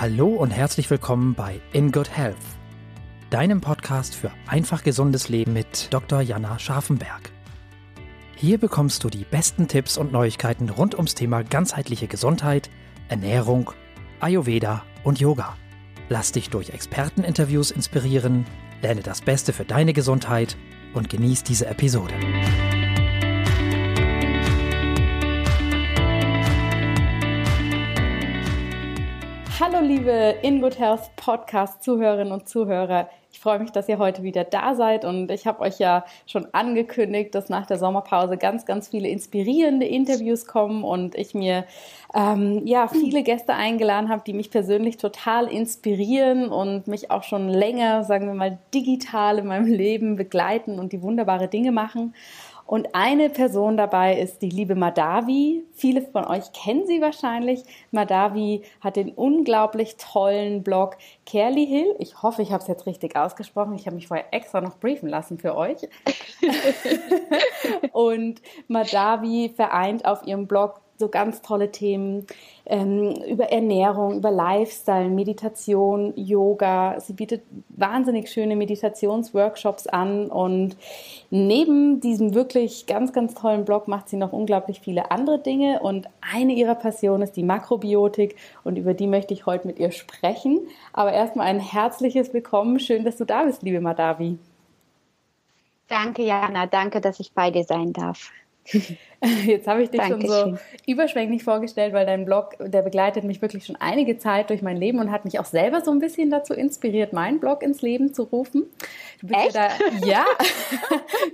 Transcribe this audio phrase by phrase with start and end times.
[0.00, 2.38] Hallo und herzlich willkommen bei In Good Health,
[3.28, 6.22] deinem Podcast für einfach gesundes Leben mit Dr.
[6.22, 7.30] Jana Scharfenberg.
[8.34, 12.70] Hier bekommst du die besten Tipps und Neuigkeiten rund ums Thema ganzheitliche Gesundheit,
[13.10, 13.72] Ernährung,
[14.20, 15.58] Ayurveda und Yoga.
[16.08, 18.46] Lass dich durch Experteninterviews inspirieren,
[18.80, 20.56] lerne das Beste für deine Gesundheit
[20.94, 22.14] und genieß diese Episode.
[29.60, 33.10] Hallo liebe In Good Health Podcast Zuhörerinnen und Zuhörer.
[33.30, 36.46] Ich freue mich, dass ihr heute wieder da seid und ich habe euch ja schon
[36.52, 41.66] angekündigt, dass nach der Sommerpause ganz, ganz viele inspirierende Interviews kommen und ich mir
[42.14, 47.50] ähm, ja viele Gäste eingeladen habe, die mich persönlich total inspirieren und mich auch schon
[47.50, 52.14] länger, sagen wir mal, digital in meinem Leben begleiten und die wunderbare Dinge machen.
[52.70, 55.64] Und eine Person dabei ist die liebe Madavi.
[55.72, 57.64] Viele von euch kennen sie wahrscheinlich.
[57.90, 61.96] Madavi hat den unglaublich tollen Blog Kerly Hill.
[61.98, 63.74] Ich hoffe, ich habe es jetzt richtig ausgesprochen.
[63.74, 65.78] Ich habe mich vorher extra noch briefen lassen für euch.
[67.92, 72.26] und Madavi vereint auf ihrem Blog so ganz tolle Themen
[72.66, 77.00] ähm, über Ernährung, über Lifestyle, Meditation, Yoga.
[77.00, 80.76] Sie bietet wahnsinnig schöne Meditationsworkshops an und
[81.30, 86.06] neben diesem wirklich ganz, ganz tollen Blog macht sie noch unglaublich viele andere Dinge und
[86.20, 90.60] eine ihrer Passionen ist die Makrobiotik und über die möchte ich heute mit ihr sprechen.
[90.92, 92.78] Aber erstmal ein herzliches Willkommen.
[92.78, 94.38] Schön, dass du da bist, liebe Madavi.
[95.88, 96.66] Danke, Jana.
[96.66, 98.30] Danke, dass ich bei dir sein darf.
[99.46, 100.30] Jetzt habe ich dich Dankeschön.
[100.30, 104.62] schon so überschwänglich vorgestellt, weil dein Blog, der begleitet mich wirklich schon einige Zeit durch
[104.62, 107.82] mein Leben und hat mich auch selber so ein bisschen dazu inspiriert, meinen Blog ins
[107.82, 108.64] Leben zu rufen.
[109.20, 109.54] Du bist Echt?
[109.54, 110.24] ja da, ja,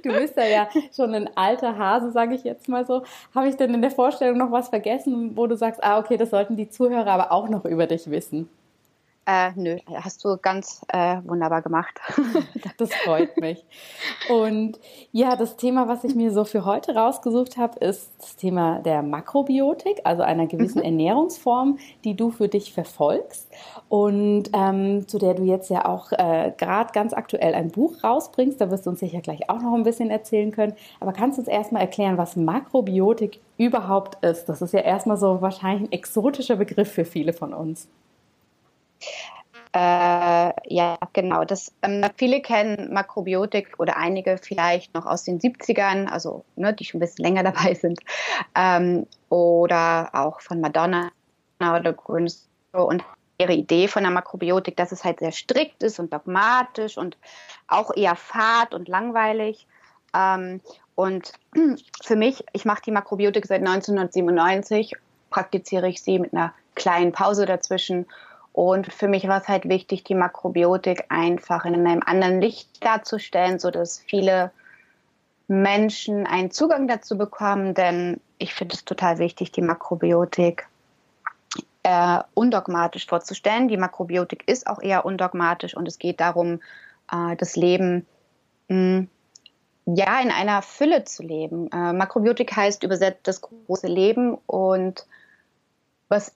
[0.03, 3.05] du bist da ja schon ein alter Hase, sage ich jetzt mal so.
[3.34, 6.31] Habe ich denn in der Vorstellung noch was vergessen, wo du sagst, ah, okay, das
[6.31, 8.48] sollten die Zuhörer aber auch noch über dich wissen?
[9.29, 11.98] Äh, nö, hast du ganz äh, wunderbar gemacht.
[12.79, 13.64] das freut mich.
[14.29, 14.79] Und
[15.11, 19.03] ja, das Thema, was ich mir so für heute rausgesucht habe, ist das Thema der
[19.03, 20.85] Makrobiotik, also einer gewissen mhm.
[20.85, 23.48] Ernährungsform, die du für dich verfolgst
[23.89, 28.61] und ähm, zu der du jetzt ja auch äh, gerade ganz aktuell ein Buch rausbringst.
[28.61, 30.75] Da wirst du uns sicher gleich auch noch ein bisschen erzählen können.
[31.01, 34.45] Aber kannst du uns erstmal erklären, was Makrobiotik überhaupt ist?
[34.45, 37.89] Das ist ja erstmal so wahrscheinlich ein exotischer Begriff für viele von uns.
[39.77, 41.45] Äh, ja, genau.
[41.45, 46.84] Das, ähm, viele kennen Makrobiotik oder einige vielleicht noch aus den 70ern, also ne, die
[46.84, 48.01] schon ein bisschen länger dabei sind.
[48.55, 51.11] Ähm, oder auch von Madonna
[51.61, 53.05] oder Grünes und
[53.39, 57.18] ihre Idee von der Makrobiotik, dass es halt sehr strikt ist und dogmatisch und
[57.68, 59.67] auch eher fad und langweilig.
[60.14, 60.61] Ähm,
[60.95, 61.33] und
[62.02, 64.95] für mich, ich mache die Makrobiotik seit 1997,
[65.28, 68.07] praktiziere ich sie mit einer kleinen Pause dazwischen
[68.56, 73.58] und für mich war es halt wichtig, die Makrobiotik einfach in einem anderen Licht darzustellen,
[73.58, 74.50] so dass viele
[75.46, 80.68] Menschen einen Zugang dazu bekommen, denn ich finde es total wichtig, die Makrobiotik
[81.83, 83.68] äh, undogmatisch vorzustellen.
[83.68, 86.62] Die Makrobiotik ist auch eher undogmatisch und es geht darum,
[87.12, 88.06] äh, das Leben
[88.68, 89.08] mh, hm,
[89.84, 91.70] ja in einer Fülle zu leben.
[91.72, 95.06] Äh, Makrobiotik heißt übersetzt das große Leben und
[96.08, 96.34] was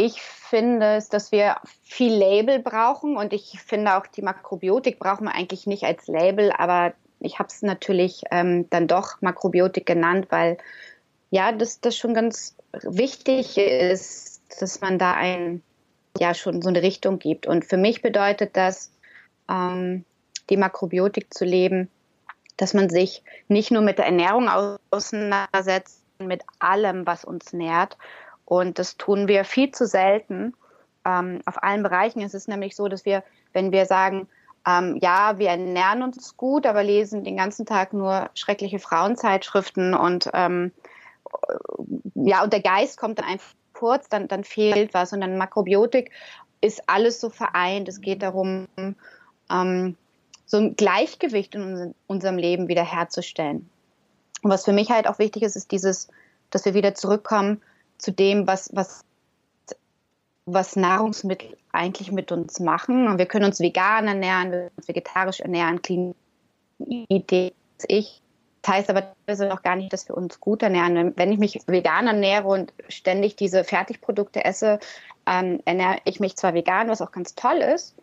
[0.00, 5.24] ich finde, ist, dass wir viel Label brauchen und ich finde auch die Makrobiotik brauchen
[5.24, 10.26] wir eigentlich nicht als Label, aber ich habe es natürlich ähm, dann doch Makrobiotik genannt,
[10.30, 10.56] weil
[11.30, 15.62] ja, das, das schon ganz wichtig ist, dass man da ein,
[16.18, 17.46] ja, schon so eine Richtung gibt.
[17.46, 18.90] Und für mich bedeutet das,
[19.48, 20.04] ähm,
[20.48, 21.88] die Makrobiotik zu leben,
[22.56, 24.48] dass man sich nicht nur mit der Ernährung
[24.90, 27.96] auseinandersetzt, mit allem, was uns nährt
[28.50, 30.54] und das tun wir viel zu selten
[31.04, 32.20] ähm, auf allen Bereichen.
[32.20, 33.22] Es ist nämlich so, dass wir,
[33.52, 34.26] wenn wir sagen,
[34.66, 40.30] ähm, ja, wir ernähren uns gut, aber lesen den ganzen Tag nur schreckliche Frauenzeitschriften und
[40.34, 40.72] ähm,
[42.16, 45.12] ja, und der Geist kommt dann einfach kurz, dann, dann fehlt was.
[45.12, 46.10] Und dann Makrobiotik
[46.60, 47.88] ist alles so vereint.
[47.88, 48.66] Es geht darum,
[49.48, 49.96] ähm,
[50.44, 53.70] so ein Gleichgewicht in unserem Leben wiederherzustellen.
[54.42, 56.08] Und was für mich halt auch wichtig ist, ist dieses,
[56.50, 57.62] dass wir wieder zurückkommen
[58.00, 59.04] zu dem, was, was,
[60.46, 63.06] was Nahrungsmittel eigentlich mit uns machen.
[63.06, 66.14] Und wir können uns vegan ernähren, wir können uns vegetarisch ernähren, clean
[66.78, 67.52] Idee
[67.88, 68.22] ich.
[68.62, 71.14] Das heißt aber das noch gar nicht, dass wir uns gut ernähren.
[71.16, 74.80] Wenn ich mich vegan ernähre und ständig diese Fertigprodukte esse,
[75.26, 77.94] ähm, ernähre ich mich zwar vegan, was auch ganz toll ist.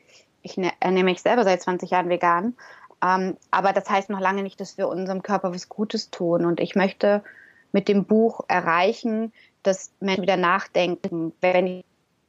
[0.41, 2.55] Ich ernähre mich selber seit 20 Jahren vegan.
[3.03, 6.45] Ähm, aber das heißt noch lange nicht, dass wir unserem Körper was Gutes tun.
[6.45, 7.23] Und ich möchte
[7.71, 9.31] mit dem Buch erreichen,
[9.67, 11.83] dass Menschen wieder nachdenken, wenn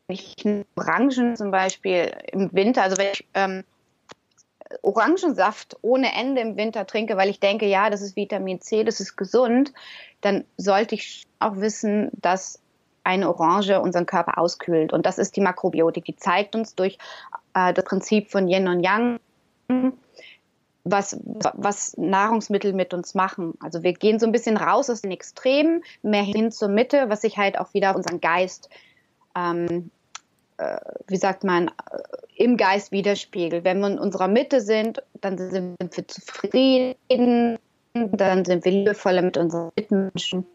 [0.08, 0.34] ich
[0.76, 3.64] Orangen zum Beispiel im Winter, also wenn ich ähm,
[4.82, 9.00] Orangensaft ohne Ende im Winter trinke, weil ich denke, ja, das ist Vitamin C, das
[9.00, 9.72] ist gesund,
[10.20, 12.60] dann sollte ich auch wissen, dass
[13.04, 14.92] eine Orange unseren Körper auskühlt.
[14.92, 16.04] Und das ist die Makrobiotik.
[16.04, 16.98] Die zeigt uns durch
[17.54, 19.18] äh, das Prinzip von Yin und Yang,
[20.90, 21.18] was,
[21.54, 23.54] was Nahrungsmittel mit uns machen.
[23.60, 27.22] Also wir gehen so ein bisschen raus aus den Extremen, mehr hin zur Mitte, was
[27.22, 28.68] sich halt auch wieder unseren Geist,
[29.36, 29.90] ähm,
[30.58, 31.72] äh, wie sagt man, äh,
[32.36, 33.64] im Geist widerspiegelt.
[33.64, 37.58] Wenn wir in unserer Mitte sind, dann sind wir zufrieden,
[37.94, 40.46] dann sind wir liebevoller mit unseren Mitmenschen.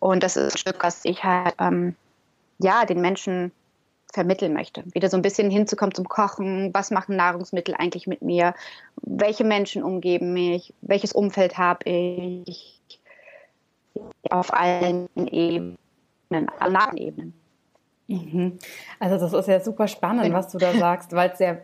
[0.00, 1.94] Und das ist ein Stück, was ich halt ähm,
[2.58, 3.52] ja, den Menschen
[4.12, 4.84] vermitteln möchte.
[4.92, 6.72] Wieder so ein bisschen hinzukommen zum Kochen.
[6.72, 8.54] Was machen Nahrungsmittel eigentlich mit mir?
[9.02, 10.72] Welche Menschen umgeben mich?
[10.80, 12.80] Welches Umfeld habe ich?
[14.30, 15.76] Auf allen Ebenen,
[16.30, 17.34] allen Ebenen.
[18.06, 18.58] Mhm.
[18.98, 21.58] Also das ist ja super spannend, was du da sagst, weil es ja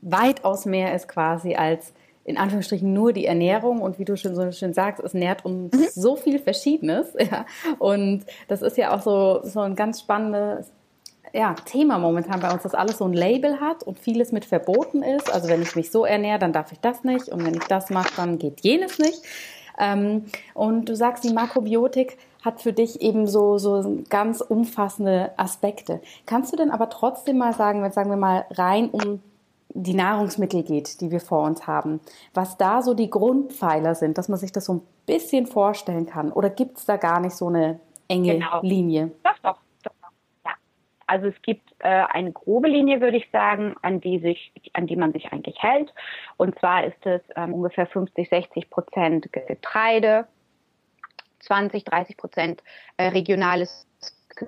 [0.00, 1.92] weitaus mehr ist quasi als
[2.24, 5.74] in Anführungsstrichen nur die Ernährung und wie du schon so schön sagst, es nährt uns
[5.74, 5.86] mhm.
[5.90, 7.14] so viel Verschiedenes.
[7.20, 7.44] Ja.
[7.78, 10.72] Und das ist ja auch so, so ein ganz spannendes
[11.32, 15.02] ja, Thema momentan bei uns, dass alles so ein Label hat und vieles mit verboten
[15.02, 15.32] ist.
[15.32, 17.90] Also wenn ich mich so ernähre, dann darf ich das nicht und wenn ich das
[17.90, 19.22] mache, dann geht jenes nicht.
[19.78, 26.00] Ähm, und du sagst, die Makrobiotik hat für dich eben so, so ganz umfassende Aspekte.
[26.26, 29.22] Kannst du denn aber trotzdem mal sagen, wenn sagen wir mal rein um
[29.72, 32.00] die Nahrungsmittel geht, die wir vor uns haben,
[32.34, 36.32] was da so die Grundpfeiler sind, dass man sich das so ein bisschen vorstellen kann?
[36.32, 37.78] Oder gibt es da gar nicht so eine
[38.08, 38.60] enge genau.
[38.62, 39.12] Linie?
[39.22, 39.56] Doch, doch.
[41.10, 44.94] Also es gibt äh, eine grobe Linie, würde ich sagen, an die, sich, an die
[44.94, 45.92] man sich eigentlich hält.
[46.36, 50.28] Und zwar ist es ähm, ungefähr 50, 60 Prozent Getreide,
[51.40, 52.62] 20, 30 Prozent
[52.96, 53.88] äh, regionales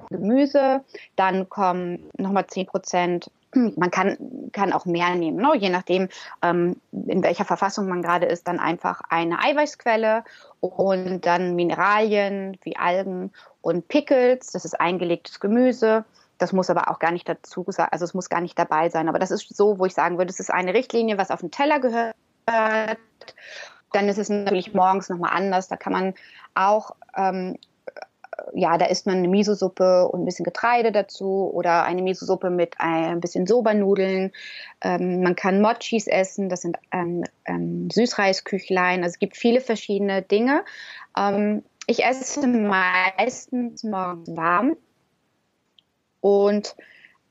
[0.08, 0.84] Gemüse,
[1.16, 3.28] dann kommen nochmal 10 Prozent
[3.76, 4.16] man kann,
[4.52, 5.56] kann auch mehr nehmen, ne?
[5.56, 6.08] je nachdem,
[6.42, 10.22] ähm, in welcher Verfassung man gerade ist, dann einfach eine Eiweißquelle
[10.60, 13.32] und dann Mineralien wie Algen
[13.62, 16.04] und Pickles, das ist eingelegtes Gemüse.
[16.38, 19.08] Das muss aber auch gar nicht dazu gesagt, also es muss gar nicht dabei sein.
[19.08, 21.50] Aber das ist so, wo ich sagen würde, es ist eine Richtlinie, was auf den
[21.50, 22.17] Teller gehört.
[22.46, 25.69] Dann ist es natürlich morgens nochmal anders.
[25.69, 26.14] Da kann man
[26.55, 27.56] auch ähm,
[28.55, 32.75] ja, da isst man eine Miso-Suppe und ein bisschen Getreide dazu oder eine Miso-Suppe mit
[32.79, 34.32] ein bisschen Sobernudeln.
[34.81, 39.02] Ähm, man kann Mochis essen, das sind ähm, ähm, Süßreisküchlein.
[39.02, 40.64] Also es gibt viele verschiedene Dinge.
[41.17, 44.76] Ähm, ich esse meistens morgens warm
[46.22, 46.74] und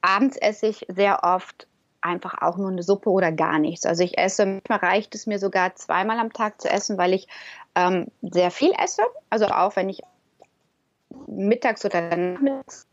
[0.01, 1.65] abends esse ich sehr oft
[2.01, 3.85] einfach auch nur eine Suppe oder gar nichts.
[3.85, 7.27] Also ich esse, manchmal reicht es mir sogar zweimal am Tag zu essen, weil ich
[7.75, 9.03] ähm, sehr viel esse.
[9.29, 10.01] Also auch wenn ich
[11.27, 12.87] mittags oder nachmittags,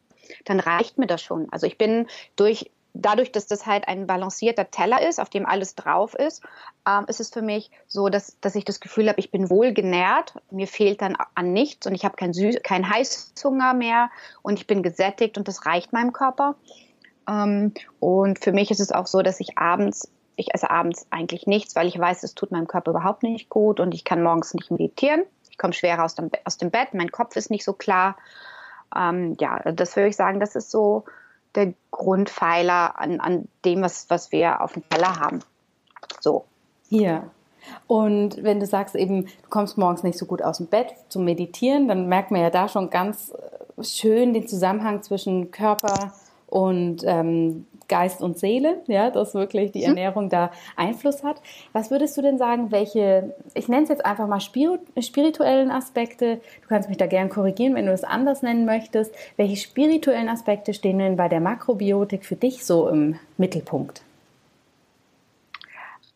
[0.45, 1.50] dann reicht mir das schon.
[1.50, 2.06] Also ich bin
[2.37, 6.43] durch dadurch, dass das halt ein balancierter Teller ist, auf dem alles drauf ist,
[6.87, 9.73] ähm, ist es für mich so, dass, dass ich das Gefühl habe, ich bin wohl
[9.73, 14.11] genährt, mir fehlt dann an nichts und ich habe keinen kein Heißhunger mehr
[14.43, 16.56] und ich bin gesättigt und das reicht meinem Körper.
[17.29, 21.47] Ähm, und für mich ist es auch so, dass ich abends, ich esse abends eigentlich
[21.47, 24.55] nichts, weil ich weiß, es tut meinem Körper überhaupt nicht gut und ich kann morgens
[24.55, 25.23] nicht meditieren
[25.59, 28.17] ich komme schwerer aus dem, aus dem Bett, mein Kopf ist nicht so klar.
[28.97, 31.05] Ähm, ja, das würde ich sagen, das ist so
[31.55, 35.40] der Grundpfeiler an, an dem, was, was wir auf dem Teller haben.
[36.21, 36.45] So.
[36.88, 37.25] Ja.
[37.87, 41.25] Und wenn du sagst eben, du kommst morgens nicht so gut aus dem Bett zum
[41.25, 46.12] Meditieren, dann merkt man ja da schon ganz äh, schön den Zusammenhang zwischen Körper
[46.47, 49.88] und ähm, Geist und Seele, ja, dass wirklich die mhm.
[49.88, 51.40] Ernährung da Einfluss hat.
[51.73, 56.68] Was würdest du denn sagen, welche, ich nenne es jetzt einfach mal spirituellen Aspekte, du
[56.68, 60.99] kannst mich da gern korrigieren, wenn du es anders nennen möchtest, welche spirituellen Aspekte stehen
[60.99, 64.02] denn bei der Makrobiotik für dich so im Mittelpunkt?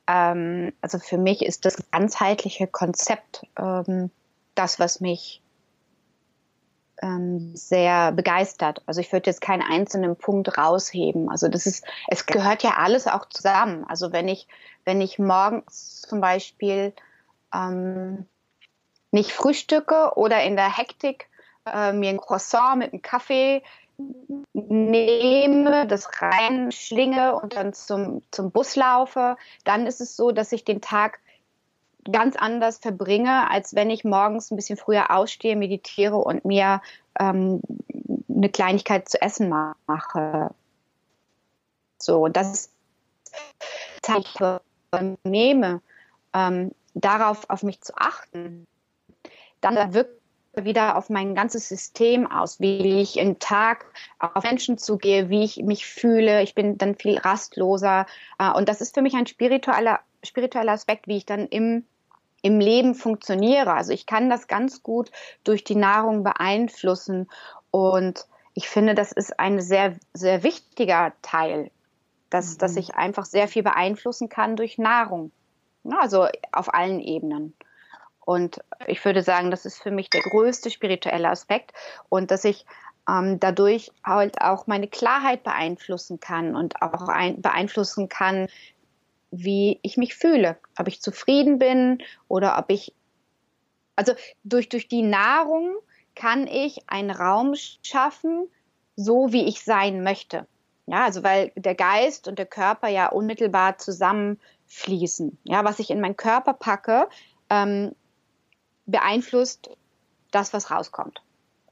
[0.06, 4.10] Ähm, also für mich ist das ganzheitliche Konzept ähm,
[4.54, 5.41] das, was mich
[7.02, 8.82] ähm, sehr begeistert.
[8.86, 11.28] Also ich würde jetzt keinen einzelnen Punkt rausheben.
[11.28, 13.84] Also das ist, es gehört ja alles auch zusammen.
[13.88, 14.46] Also wenn ich,
[14.84, 16.94] wenn ich morgens zum Beispiel
[17.52, 18.26] ähm,
[19.10, 21.28] nicht frühstücke oder in der Hektik
[21.66, 23.62] äh, mir ein Croissant mit einem Kaffee
[24.52, 30.64] nehme, das reinschlinge und dann zum, zum Bus laufe, dann ist es so, dass ich
[30.64, 31.20] den Tag
[32.10, 36.80] ganz anders verbringe, als wenn ich morgens ein bisschen früher ausstehe, meditiere und mir
[37.18, 37.60] ähm,
[38.28, 39.48] eine Kleinigkeit zu essen
[39.86, 40.50] mache.
[41.98, 42.70] So, das
[44.02, 44.26] Zeit
[45.24, 45.80] nehme,
[46.34, 48.66] ähm, darauf auf mich zu achten,
[49.60, 50.22] dann wirklich
[50.54, 53.86] wieder auf mein ganzes System aus, wie ich im Tag
[54.18, 56.42] auf Menschen zugehe, wie ich mich fühle.
[56.42, 58.06] Ich bin dann viel rastloser.
[58.38, 61.86] Äh, und das ist für mich ein spiritueller, spiritueller Aspekt, wie ich dann im,
[62.42, 63.72] im Leben funktioniere.
[63.72, 65.10] Also ich kann das ganz gut
[65.44, 67.30] durch die Nahrung beeinflussen.
[67.70, 71.70] Und ich finde, das ist ein sehr, sehr wichtiger Teil,
[72.30, 72.58] dass, mhm.
[72.58, 75.30] dass ich einfach sehr viel beeinflussen kann durch Nahrung.
[75.84, 77.54] Also auf allen Ebenen.
[78.24, 81.72] Und ich würde sagen, das ist für mich der größte spirituelle Aspekt
[82.08, 82.66] und dass ich
[83.08, 88.48] ähm, dadurch halt auch meine Klarheit beeinflussen kann und auch ein, beeinflussen kann,
[89.32, 92.94] wie ich mich fühle, ob ich zufrieden bin oder ob ich,
[93.96, 94.12] also
[94.44, 95.74] durch, durch die Nahrung
[96.14, 98.46] kann ich einen Raum schaffen,
[98.94, 100.46] so wie ich sein möchte.
[100.86, 105.38] Ja, also weil der Geist und der Körper ja unmittelbar zusammenfließen.
[105.44, 107.08] Ja, was ich in meinen Körper packe,
[107.48, 107.94] ähm,
[108.84, 109.70] beeinflusst
[110.30, 111.22] das, was rauskommt.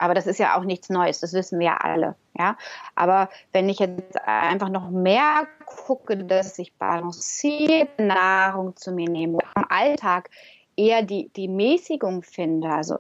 [0.01, 2.17] Aber das ist ja auch nichts Neues, das wissen wir ja alle.
[2.37, 2.57] Ja?
[2.95, 9.39] Aber wenn ich jetzt einfach noch mehr gucke, dass ich balancierte Nahrung zu mir nehme,
[9.55, 10.31] im Alltag
[10.75, 12.97] eher die, die Mäßigung finde, also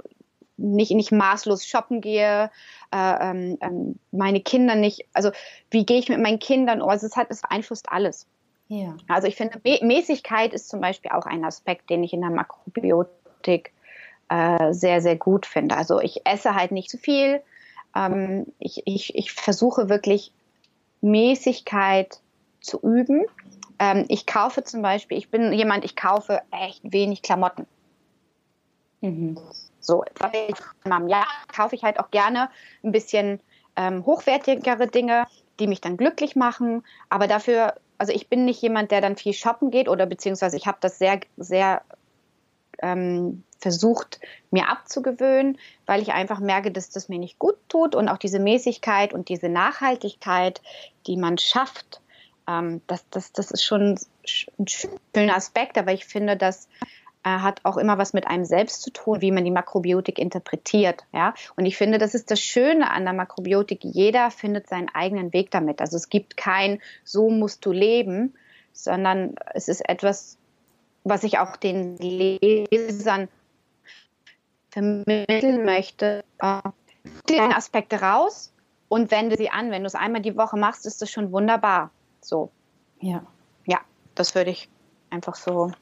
[0.58, 2.50] nicht, nicht maßlos shoppen gehe,
[2.92, 5.30] äh, ähm, ähm meine Kinder nicht, also
[5.70, 8.26] wie gehe ich mit meinen Kindern um, also es, hat, es beeinflusst alles.
[8.68, 8.94] Ja.
[9.08, 13.72] Also ich finde, Mäßigkeit ist zum Beispiel auch ein Aspekt, den ich in der Makrobiotik
[14.30, 15.76] äh, sehr, sehr gut finde.
[15.76, 17.42] Also ich esse halt nicht zu viel.
[17.94, 20.32] Ähm, ich, ich, ich versuche wirklich
[21.00, 22.20] Mäßigkeit
[22.60, 23.26] zu üben.
[23.80, 27.66] Ähm, ich kaufe zum Beispiel, ich bin jemand, ich kaufe echt wenig Klamotten.
[29.00, 29.38] Mhm.
[29.80, 30.04] So,
[30.84, 32.50] einmal im Jahr kaufe ich halt auch gerne
[32.84, 33.40] ein bisschen
[33.76, 35.26] ähm, hochwertigere Dinge,
[35.58, 36.84] die mich dann glücklich machen.
[37.08, 40.68] Aber dafür, also ich bin nicht jemand, der dann viel shoppen geht oder beziehungsweise ich
[40.68, 41.82] habe das sehr, sehr
[42.82, 44.20] ähm, versucht,
[44.50, 48.38] mir abzugewöhnen, weil ich einfach merke, dass das mir nicht gut tut und auch diese
[48.38, 50.62] Mäßigkeit und diese Nachhaltigkeit,
[51.06, 52.00] die man schafft,
[52.48, 53.98] ähm, das, das, das ist schon
[54.58, 56.68] ein schöner Aspekt, aber ich finde, das
[57.22, 61.04] äh, hat auch immer was mit einem selbst zu tun, wie man die Makrobiotik interpretiert.
[61.12, 61.34] Ja?
[61.56, 63.80] Und ich finde, das ist das Schöne an der Makrobiotik.
[63.82, 65.80] Jeder findet seinen eigenen Weg damit.
[65.80, 68.34] Also es gibt kein, so musst du leben,
[68.72, 70.38] sondern es ist etwas,
[71.04, 73.28] was ich auch den Lesern
[74.70, 76.60] vermitteln möchte, äh,
[77.28, 78.52] die Aspekte raus
[78.88, 79.70] und wende sie an.
[79.70, 81.90] Wenn du es einmal die Woche machst, ist das schon wunderbar.
[82.20, 82.50] So.
[83.00, 83.24] Ja.
[83.66, 83.80] Ja,
[84.14, 84.68] das würde ich
[85.10, 85.72] einfach so.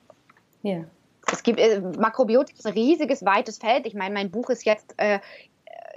[0.63, 0.85] Ja.
[1.31, 3.87] Es gibt äh, Makrobiotik ist ein riesiges, weites Feld.
[3.87, 5.21] Ich meine, mein Buch ist jetzt äh,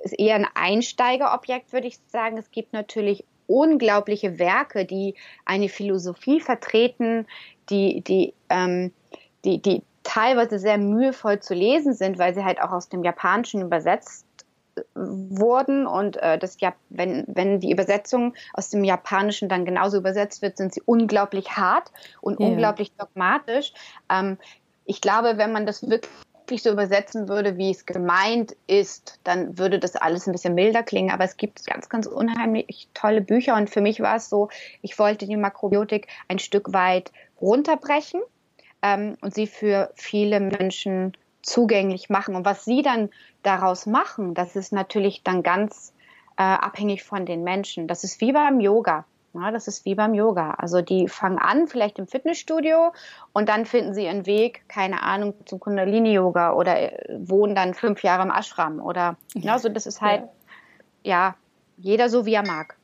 [0.03, 2.37] ist eher ein Einsteigerobjekt, würde ich sagen.
[2.37, 7.27] Es gibt natürlich unglaubliche Werke, die eine Philosophie vertreten,
[7.71, 8.91] die, die, ähm,
[9.45, 13.61] die, die teilweise sehr mühevoll zu lesen sind, weil sie halt auch aus dem Japanischen
[13.61, 14.25] übersetzt
[14.75, 19.97] äh, wurden und äh, das ja, wenn, wenn die Übersetzung aus dem Japanischen dann genauso
[19.97, 22.47] übersetzt wird, sind sie unglaublich hart und ja.
[22.47, 23.73] unglaublich dogmatisch.
[24.09, 24.37] Ähm,
[24.85, 29.79] ich glaube, wenn man das wirklich so übersetzen würde, wie es gemeint ist, dann würde
[29.79, 31.11] das alles ein bisschen milder klingen.
[31.11, 34.49] Aber es gibt ganz, ganz unheimlich tolle Bücher und für mich war es so,
[34.81, 37.11] ich wollte die Makrobiotik ein Stück weit
[37.41, 38.21] runterbrechen
[38.81, 42.36] ähm, und sie für viele Menschen zugänglich machen.
[42.36, 43.10] Und was sie dann
[43.43, 45.93] daraus machen, das ist natürlich dann ganz
[46.38, 47.88] äh, abhängig von den Menschen.
[47.88, 49.05] Das ist wie beim Yoga.
[49.33, 50.51] Ja, das ist wie beim Yoga.
[50.51, 52.91] Also die fangen an, vielleicht im Fitnessstudio
[53.31, 58.03] und dann finden sie ihren Weg, keine Ahnung, zum Kundalini-Yoga oder äh, wohnen dann fünf
[58.03, 60.24] Jahre im Ashram oder, ja, so das ist halt,
[61.03, 61.36] ja, ja
[61.77, 62.75] jeder so wie er mag.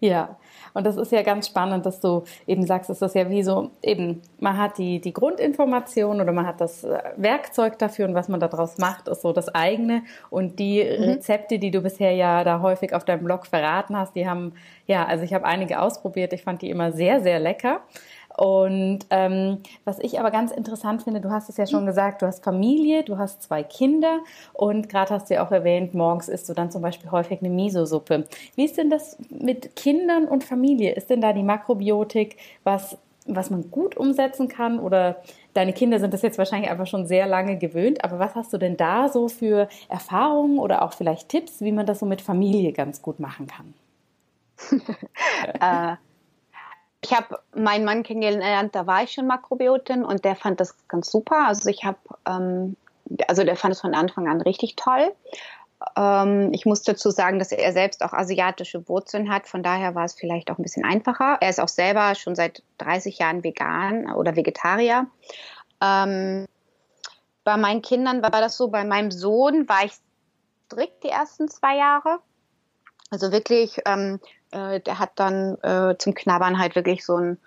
[0.00, 0.38] Ja,
[0.72, 3.70] und das ist ja ganz spannend, dass du eben sagst, dass das ja wie so,
[3.82, 8.28] eben, man hat die, die Grundinformation oder man hat das äh, Werkzeug dafür und was
[8.28, 10.02] man daraus macht, ist so das eigene.
[10.30, 11.04] Und die mhm.
[11.04, 14.54] Rezepte, die du bisher ja da häufig auf deinem Blog verraten hast, die haben,
[14.86, 17.82] ja, also ich habe einige ausprobiert, ich fand die immer sehr, sehr lecker.
[18.36, 22.26] Und ähm, was ich aber ganz interessant finde, du hast es ja schon gesagt, du
[22.26, 24.20] hast Familie, du hast zwei Kinder
[24.52, 27.50] und gerade hast du ja auch erwähnt, morgens isst du dann zum Beispiel häufig eine
[27.50, 28.26] Miso-Suppe.
[28.54, 30.92] Wie ist denn das mit Kindern und Familie?
[30.92, 32.96] Ist denn da die Makrobiotik was,
[33.26, 35.16] was man gut umsetzen kann oder
[35.54, 38.58] Deine Kinder sind das jetzt wahrscheinlich einfach schon sehr lange gewöhnt, aber was hast du
[38.58, 42.72] denn da so für Erfahrungen oder auch vielleicht Tipps, wie man das so mit Familie
[42.72, 43.74] ganz gut machen kann?
[45.60, 45.96] äh,
[47.02, 51.10] ich habe meinen Mann kennengelernt, da war ich schon Makrobiotin und der fand das ganz
[51.10, 51.46] super.
[51.46, 52.76] Also ich habe, ähm,
[53.26, 55.12] also der fand es von Anfang an richtig toll.
[55.96, 60.04] Ähm, ich muss dazu sagen, dass er selbst auch asiatische Wurzeln hat, von daher war
[60.04, 61.38] es vielleicht auch ein bisschen einfacher.
[61.40, 65.06] Er ist auch selber schon seit 30 Jahren vegan oder Vegetarier.
[65.80, 66.46] Ähm,
[67.44, 69.92] bei meinen Kindern war das so, bei meinem Sohn war ich
[70.66, 72.20] strikt die ersten zwei Jahre.
[73.10, 74.20] Also wirklich, ähm,
[74.52, 77.38] äh, der hat dann äh, zum Knabbern halt wirklich so ein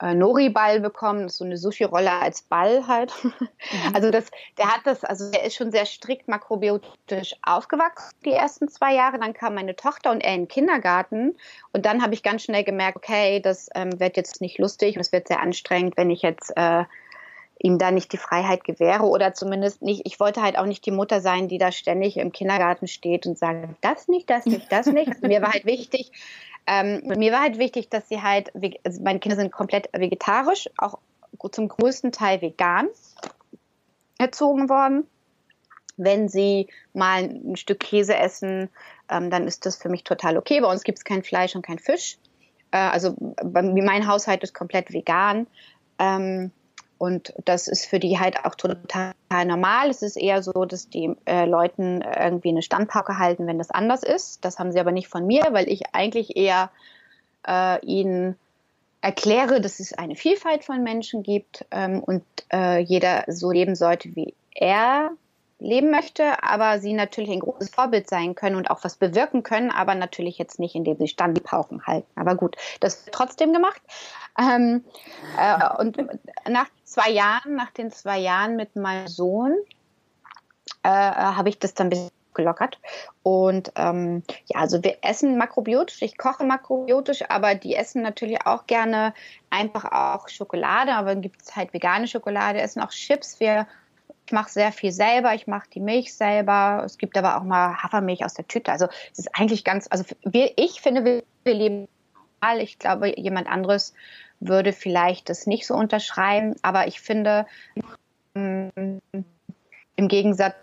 [0.00, 3.12] äh, Nori-Ball bekommen, so eine Sushi-Rolle als Ball halt.
[3.22, 3.32] Mhm.
[3.92, 8.68] Also das, der hat das, also der ist schon sehr strikt makrobiotisch aufgewachsen die ersten
[8.68, 9.18] zwei Jahre.
[9.18, 11.36] Dann kam meine Tochter und er in den Kindergarten
[11.72, 15.00] und dann habe ich ganz schnell gemerkt, okay, das ähm, wird jetzt nicht lustig und
[15.00, 16.84] es wird sehr anstrengend, wenn ich jetzt äh,
[17.60, 20.90] ihm da nicht die Freiheit gewähre oder zumindest nicht, ich wollte halt auch nicht die
[20.90, 24.86] Mutter sein, die da ständig im Kindergarten steht und sagt, das nicht, das nicht, das
[24.86, 25.22] nicht.
[25.22, 26.12] mir war halt wichtig,
[26.66, 28.52] ähm, mir war halt wichtig, dass sie halt,
[28.84, 30.98] also meine Kinder sind komplett vegetarisch, auch
[31.50, 32.88] zum größten Teil vegan
[34.18, 35.06] erzogen worden.
[35.96, 38.68] Wenn sie mal ein Stück Käse essen,
[39.08, 40.60] ähm, dann ist das für mich total okay.
[40.60, 42.18] Bei uns gibt es kein Fleisch und kein Fisch.
[42.70, 45.48] Äh, also mein Haushalt ist komplett vegan.
[45.98, 46.52] Ähm,
[46.98, 49.14] und das ist für die halt auch total
[49.46, 49.88] normal.
[49.88, 54.02] Es ist eher so, dass die äh, Leuten irgendwie eine Standpauke halten, wenn das anders
[54.02, 54.44] ist.
[54.44, 56.70] Das haben sie aber nicht von mir, weil ich eigentlich eher
[57.46, 58.36] äh, ihnen
[59.00, 64.14] erkläre, dass es eine Vielfalt von Menschen gibt ähm, und äh, jeder so leben sollte,
[64.16, 65.10] wie er
[65.60, 69.70] leben möchte, aber sie natürlich ein großes Vorbild sein können und auch was bewirken können,
[69.70, 72.08] aber natürlich jetzt nicht, indem sie Standpauken halten.
[72.14, 73.80] Aber gut, das wird trotzdem gemacht.
[74.38, 74.84] Ähm,
[75.36, 75.96] äh, und
[76.48, 79.56] nach zwei Jahren, nach den zwei Jahren mit meinem Sohn,
[80.82, 82.78] äh, habe ich das dann ein bisschen gelockert.
[83.22, 88.66] Und ähm, ja, also wir essen makrobiotisch, ich koche makrobiotisch, aber die essen natürlich auch
[88.66, 89.12] gerne
[89.50, 93.40] einfach auch Schokolade, aber dann gibt es halt vegane Schokolade, essen auch Chips.
[93.40, 93.66] Wir
[94.28, 96.82] ich mache sehr viel selber, ich mache die Milch selber.
[96.84, 98.70] Es gibt aber auch mal Hafermilch aus der Tüte.
[98.70, 101.88] Also es ist eigentlich ganz, also wir, ich finde, wir, wir leben.
[102.58, 103.94] Ich glaube, jemand anderes
[104.40, 106.54] würde vielleicht das nicht so unterschreiben.
[106.62, 107.46] Aber ich finde,
[108.34, 108.68] mm,
[109.96, 110.54] im Gegensatz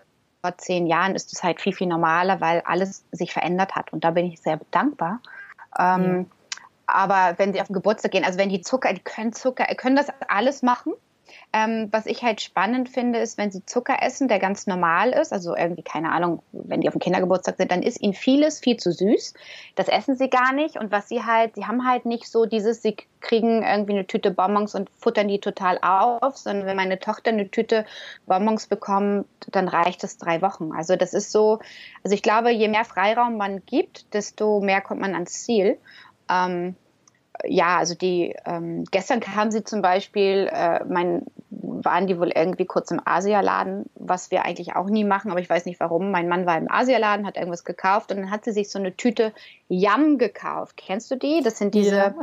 [0.42, 3.92] vor zehn Jahren ist es halt viel, viel normaler, weil alles sich verändert hat.
[3.92, 5.20] Und da bin ich sehr dankbar.
[5.78, 6.24] Ähm, ja.
[6.86, 9.96] Aber wenn sie auf den Geburtstag gehen, also wenn die Zucker, die können Zucker, können
[9.96, 10.92] das alles machen.
[11.52, 15.32] Ähm, was ich halt spannend finde, ist, wenn sie Zucker essen, der ganz normal ist,
[15.32, 18.76] also irgendwie, keine Ahnung, wenn die auf dem Kindergeburtstag sind, dann ist ihnen vieles viel
[18.76, 19.34] zu süß.
[19.74, 20.76] Das essen sie gar nicht.
[20.76, 24.30] Und was sie halt, sie haben halt nicht so dieses, sie kriegen irgendwie eine Tüte
[24.30, 27.84] Bonbons und futtern die total auf, sondern wenn meine Tochter eine Tüte
[28.26, 30.72] Bonbons bekommt, dann reicht es drei Wochen.
[30.72, 31.58] Also das ist so,
[32.04, 35.78] also ich glaube, je mehr Freiraum man gibt, desto mehr kommt man ans Ziel.
[36.30, 36.76] Ähm,
[37.48, 42.66] ja, also die ähm, gestern kamen sie zum Beispiel, äh, mein, waren die wohl irgendwie
[42.66, 46.10] kurz im Asialaden, was wir eigentlich auch nie machen, aber ich weiß nicht warum.
[46.10, 48.96] Mein Mann war im Asialaden, hat irgendwas gekauft und dann hat sie sich so eine
[48.96, 49.32] Tüte
[49.68, 50.76] Yam gekauft.
[50.76, 51.42] Kennst du die?
[51.42, 52.14] Das sind diese ja.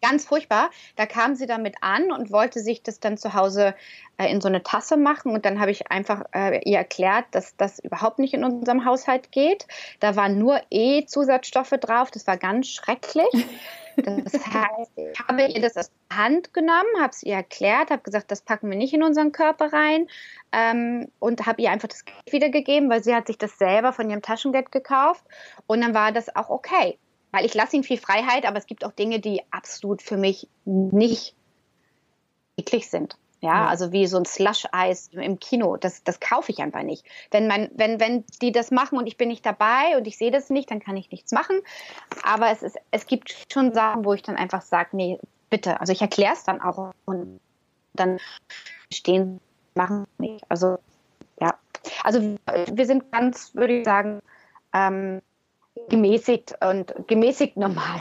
[0.00, 0.70] Ganz furchtbar.
[0.96, 3.74] Da kam sie damit an und wollte sich das dann zu Hause
[4.18, 7.56] äh, in so eine Tasse machen und dann habe ich einfach äh, ihr erklärt, dass
[7.56, 9.66] das überhaupt nicht in unserem Haushalt geht.
[10.00, 12.10] Da waren nur E-Zusatzstoffe drauf.
[12.10, 13.46] Das war ganz schrecklich.
[13.96, 18.02] Das heißt, ich habe ihr das aus der Hand genommen, habe es ihr erklärt, habe
[18.02, 20.06] gesagt, das packen wir nicht in unseren Körper rein
[20.52, 24.08] ähm, und habe ihr einfach das Geld wiedergegeben, weil sie hat sich das selber von
[24.10, 25.24] ihrem Taschengeld gekauft
[25.66, 26.98] und dann war das auch okay.
[27.36, 30.48] Weil ich lasse ihm viel Freiheit, aber es gibt auch Dinge, die absolut für mich
[30.64, 31.34] nicht
[32.56, 33.18] eklig sind.
[33.42, 37.04] Ja, ja, also wie so ein Slush-Eis im Kino, das, das kaufe ich einfach nicht.
[37.30, 40.30] Wenn, man, wenn, wenn die das machen und ich bin nicht dabei und ich sehe
[40.30, 41.60] das nicht, dann kann ich nichts machen.
[42.22, 45.18] Aber es, ist, es gibt schon Sachen, wo ich dann einfach sage, nee,
[45.50, 45.78] bitte.
[45.78, 47.38] Also ich erkläre es dann auch und
[47.92, 48.18] dann
[48.90, 49.42] stehen,
[49.74, 50.42] machen nicht.
[50.48, 50.78] Also
[51.38, 51.54] ja,
[52.02, 52.38] also
[52.72, 54.20] wir sind ganz, würde ich sagen,
[54.72, 55.20] ähm,
[55.88, 58.00] gemäßigt und gemäßigt normal.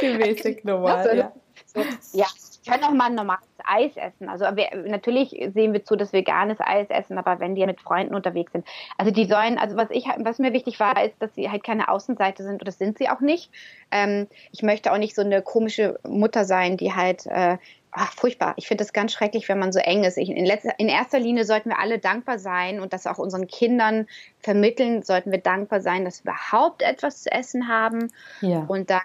[0.00, 1.32] gemäßigt normal, ja.
[1.66, 2.26] So, ja,
[2.66, 4.28] können auch mal ein normales Eis essen.
[4.28, 7.80] Also wir, natürlich sehen wir zu, dass wir veganes Eis essen, aber wenn die mit
[7.80, 8.66] Freunden unterwegs sind.
[8.98, 11.88] Also die sollen, also was ich, was mir wichtig war, ist, dass sie halt keine
[11.88, 13.50] Außenseite sind und das sind sie auch nicht.
[13.90, 17.58] Ähm, ich möchte auch nicht so eine komische Mutter sein, die halt äh,
[17.98, 18.52] Ach, furchtbar.
[18.56, 20.18] Ich finde das ganz schrecklich, wenn man so eng ist.
[20.18, 23.46] Ich, in, letzter, in, erster Linie sollten wir alle dankbar sein und das auch unseren
[23.46, 24.06] Kindern
[24.38, 28.12] vermitteln, sollten wir dankbar sein, dass wir überhaupt etwas zu essen haben.
[28.42, 28.64] Ja.
[28.68, 29.00] Und dann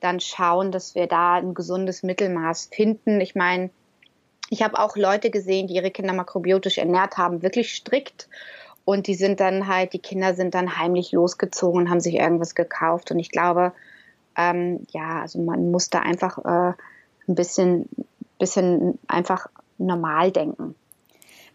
[0.00, 3.20] dann schauen, dass wir da ein gesundes Mittelmaß finden.
[3.20, 3.70] Ich meine,
[4.50, 8.28] ich habe auch Leute gesehen, die ihre Kinder makrobiotisch ernährt haben, wirklich strikt.
[8.84, 12.54] Und die sind dann halt, die Kinder sind dann heimlich losgezogen und haben sich irgendwas
[12.54, 13.10] gekauft.
[13.10, 13.72] Und ich glaube,
[14.36, 16.74] ähm, ja, also man muss da einfach äh,
[17.28, 17.88] ein bisschen,
[18.38, 19.46] bisschen einfach
[19.78, 20.74] normal denken.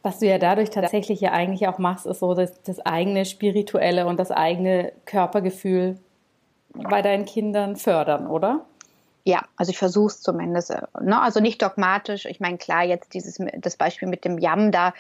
[0.04, 4.08] Was du ja dadurch tatsächlich ja eigentlich auch machst, ist so das, das eigene Spirituelle
[4.08, 6.00] und das eigene Körpergefühl
[6.74, 8.66] bei deinen Kindern fördern, oder?
[9.24, 10.74] Ja, also ich versuche es zumindest.
[11.00, 11.22] Ne?
[11.22, 12.26] Also nicht dogmatisch.
[12.26, 14.94] Ich meine, klar, jetzt dieses das Beispiel mit dem Yam, da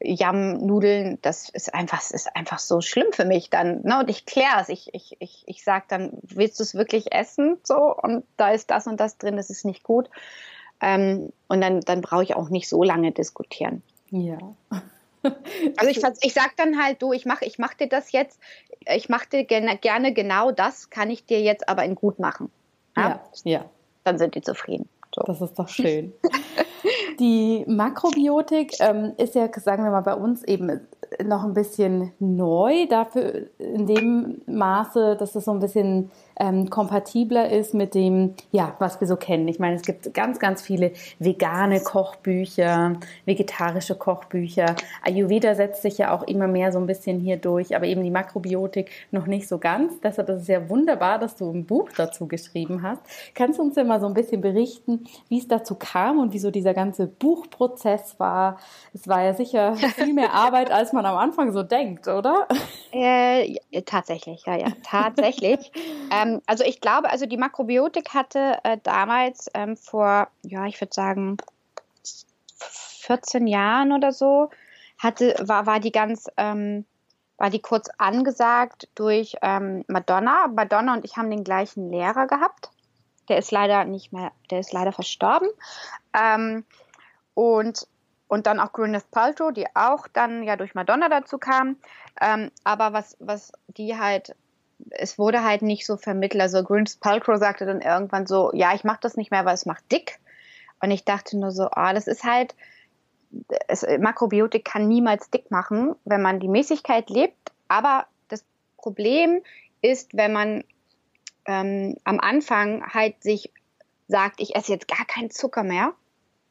[0.00, 3.82] Yam-Nudeln, das ist einfach, das ist einfach so schlimm für mich dann.
[3.82, 3.98] Ne?
[3.98, 4.68] Und ich kläre es.
[4.68, 7.58] Ich, ich, ich, ich sage dann, willst du es wirklich essen?
[7.64, 10.08] So, und da ist das und das drin, das ist nicht gut.
[10.80, 13.82] Ähm, und dann, dann brauche ich auch nicht so lange diskutieren.
[14.10, 14.38] Ja.
[15.78, 18.38] Also ich, ich sage dann halt, du, ich mache ich mach dir das jetzt,
[18.94, 22.50] ich mache dir gerne, gerne genau das, kann ich dir jetzt aber in gut machen.
[22.94, 23.50] Ja, ja.
[23.50, 23.64] ja.
[24.04, 24.86] Dann sind die zufrieden.
[25.14, 25.22] So.
[25.22, 26.12] Das ist doch schön.
[27.20, 30.80] Die Makrobiotik ähm, ist ja, sagen wir mal, bei uns eben
[31.24, 37.50] noch ein bisschen neu, dafür in dem Maße, dass es so ein bisschen ähm, kompatibler
[37.50, 39.46] ist mit dem, ja, was wir so kennen.
[39.48, 42.94] Ich meine, es gibt ganz, ganz viele vegane Kochbücher,
[43.24, 44.74] vegetarische Kochbücher.
[45.02, 48.10] Ayurveda setzt sich ja auch immer mehr so ein bisschen hier durch, aber eben die
[48.10, 50.00] Makrobiotik noch nicht so ganz.
[50.00, 53.02] Deshalb ist es ja wunderbar, dass du ein Buch dazu geschrieben hast.
[53.34, 56.50] Kannst du uns denn mal so ein bisschen berichten, wie es dazu kam und wieso
[56.50, 58.58] dieser ganze Buchprozess war?
[58.92, 62.48] Es war ja sicher viel mehr Arbeit, als man am Anfang so denkt, oder?
[62.92, 65.72] Äh, tatsächlich, ja, ja, tatsächlich.
[66.24, 70.94] Ähm, also ich glaube, also die Makrobiotik hatte äh, damals ähm, vor, ja, ich würde
[70.94, 71.36] sagen
[72.58, 74.50] 14 Jahren oder so,
[74.98, 76.84] hatte, war, war die ganz, ähm,
[77.36, 80.48] war die kurz angesagt durch ähm, Madonna.
[80.48, 82.70] Madonna und ich haben den gleichen Lehrer gehabt.
[83.28, 85.48] Der ist leider nicht mehr, der ist leider verstorben.
[86.12, 86.64] Ähm,
[87.34, 87.86] und
[88.26, 91.76] und dann auch Gwyneth Paltrow, die auch dann ja durch Madonna dazu kam.
[92.20, 94.34] Ähm, aber was, was die halt
[94.90, 96.42] es wurde halt nicht so vermittelt.
[96.42, 99.66] Also Gwyneth Paltrow sagte dann irgendwann so, ja, ich mache das nicht mehr, weil es
[99.66, 100.18] macht dick.
[100.80, 102.54] Und ich dachte nur so, ah, das ist halt,
[103.68, 107.52] es, Makrobiotik kann niemals dick machen, wenn man die Mäßigkeit lebt.
[107.68, 108.44] Aber das
[108.76, 109.42] Problem
[109.80, 110.64] ist, wenn man
[111.46, 113.52] ähm, am Anfang halt sich
[114.08, 115.94] sagt, ich esse jetzt gar keinen Zucker mehr.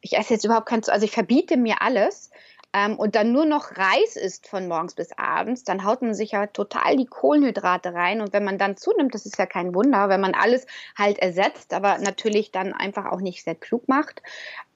[0.00, 2.30] Ich esse jetzt überhaupt keinen Zucker, also ich verbiete mir alles
[2.74, 6.32] ähm, und dann nur noch Reis isst von morgens bis abends, dann haut man sich
[6.32, 8.20] ja total die Kohlenhydrate rein.
[8.20, 10.66] Und wenn man dann zunimmt, das ist ja kein Wunder, wenn man alles
[10.98, 14.22] halt ersetzt, aber natürlich dann einfach auch nicht sehr klug macht.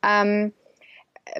[0.04, 0.52] Ähm,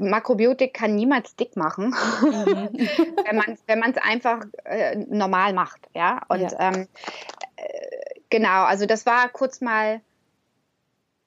[0.01, 2.69] Makrobiotik kann niemals dick machen, mhm.
[3.25, 6.23] wenn man wenn man es einfach äh, normal macht, ja.
[6.29, 6.59] Und ja.
[6.59, 6.89] Ähm,
[7.57, 10.01] äh, genau, also das war kurz mal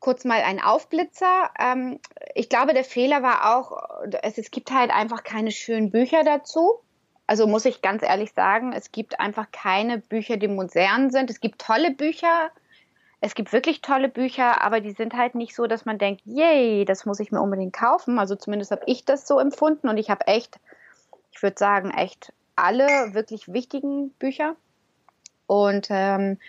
[0.01, 1.49] kurz mal ein Aufblitzer.
[1.57, 1.99] Ähm,
[2.35, 6.81] ich glaube, der Fehler war auch, es, es gibt halt einfach keine schönen Bücher dazu.
[7.27, 11.29] Also muss ich ganz ehrlich sagen, es gibt einfach keine Bücher, die modern sind.
[11.29, 12.51] Es gibt tolle Bücher,
[13.21, 16.83] es gibt wirklich tolle Bücher, aber die sind halt nicht so, dass man denkt, yay,
[16.83, 18.17] das muss ich mir unbedingt kaufen.
[18.17, 20.59] Also zumindest habe ich das so empfunden und ich habe echt,
[21.31, 24.55] ich würde sagen, echt alle wirklich wichtigen Bücher.
[25.45, 26.39] Und ähm,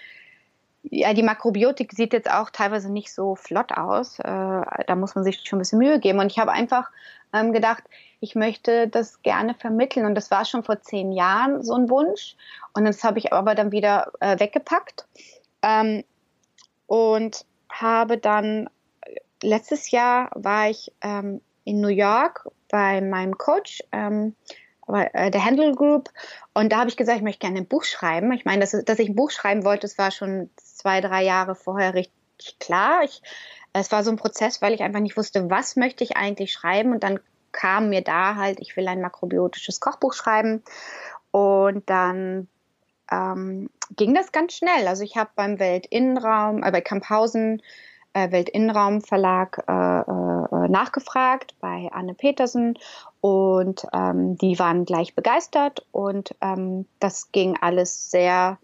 [0.85, 4.19] ja, die Makrobiotik sieht jetzt auch teilweise nicht so flott aus.
[4.19, 6.19] Äh, da muss man sich schon ein bisschen Mühe geben.
[6.19, 6.91] Und ich habe einfach
[7.33, 7.85] ähm, gedacht,
[8.21, 10.07] ich möchte das gerne vermitteln.
[10.07, 12.37] Und das war schon vor zehn Jahren so ein Wunsch.
[12.75, 15.07] Und das habe ich aber dann wieder äh, weggepackt.
[15.63, 16.05] Ähm,
[16.87, 18.69] und habe dann,
[19.43, 23.83] letztes Jahr war ich ähm, in New York bei meinem Coach.
[23.93, 24.35] Ähm,
[24.89, 26.11] äh, der Handle Group.
[26.55, 28.33] Und da habe ich gesagt, ich möchte gerne ein Buch schreiben.
[28.33, 30.51] Ich meine, dass, dass ich ein Buch schreiben wollte, das war schon
[30.83, 33.03] zwei, drei Jahre vorher richtig klar.
[33.05, 33.23] Ich,
[33.73, 36.93] es war so ein Prozess, weil ich einfach nicht wusste, was möchte ich eigentlich schreiben.
[36.93, 37.21] Und dann
[37.53, 40.63] kam mir da halt, ich will ein makrobiotisches Kochbuch schreiben.
[41.31, 42.49] Und dann
[43.11, 44.89] ähm, ging das ganz schnell.
[44.89, 47.63] Also ich habe beim Weltinnenraum, äh, bei Kamphausen
[48.13, 52.79] äh, Weltinnenraumverlag äh, äh, nachgefragt bei Anne Petersen
[53.21, 58.59] und ähm, die waren gleich begeistert und ähm, das ging alles sehr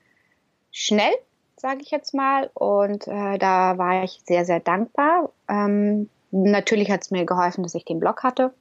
[0.70, 1.14] schnell,
[1.60, 2.50] sage ich jetzt mal.
[2.54, 5.30] Und äh, da war ich sehr, sehr dankbar.
[5.48, 8.52] Ähm, natürlich hat es mir geholfen, dass ich den Blog hatte.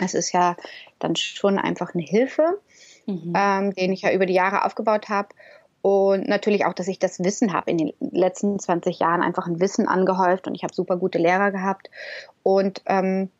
[0.00, 0.56] Es ist ja
[0.98, 2.60] dann schon einfach eine Hilfe,
[3.06, 3.32] mhm.
[3.36, 5.28] ähm, den ich ja über die Jahre aufgebaut habe.
[5.80, 7.70] Und natürlich auch, dass ich das Wissen habe.
[7.70, 11.50] In den letzten 20 Jahren einfach ein Wissen angehäuft und ich habe super gute Lehrer
[11.50, 11.90] gehabt.
[12.42, 13.30] Und ähm,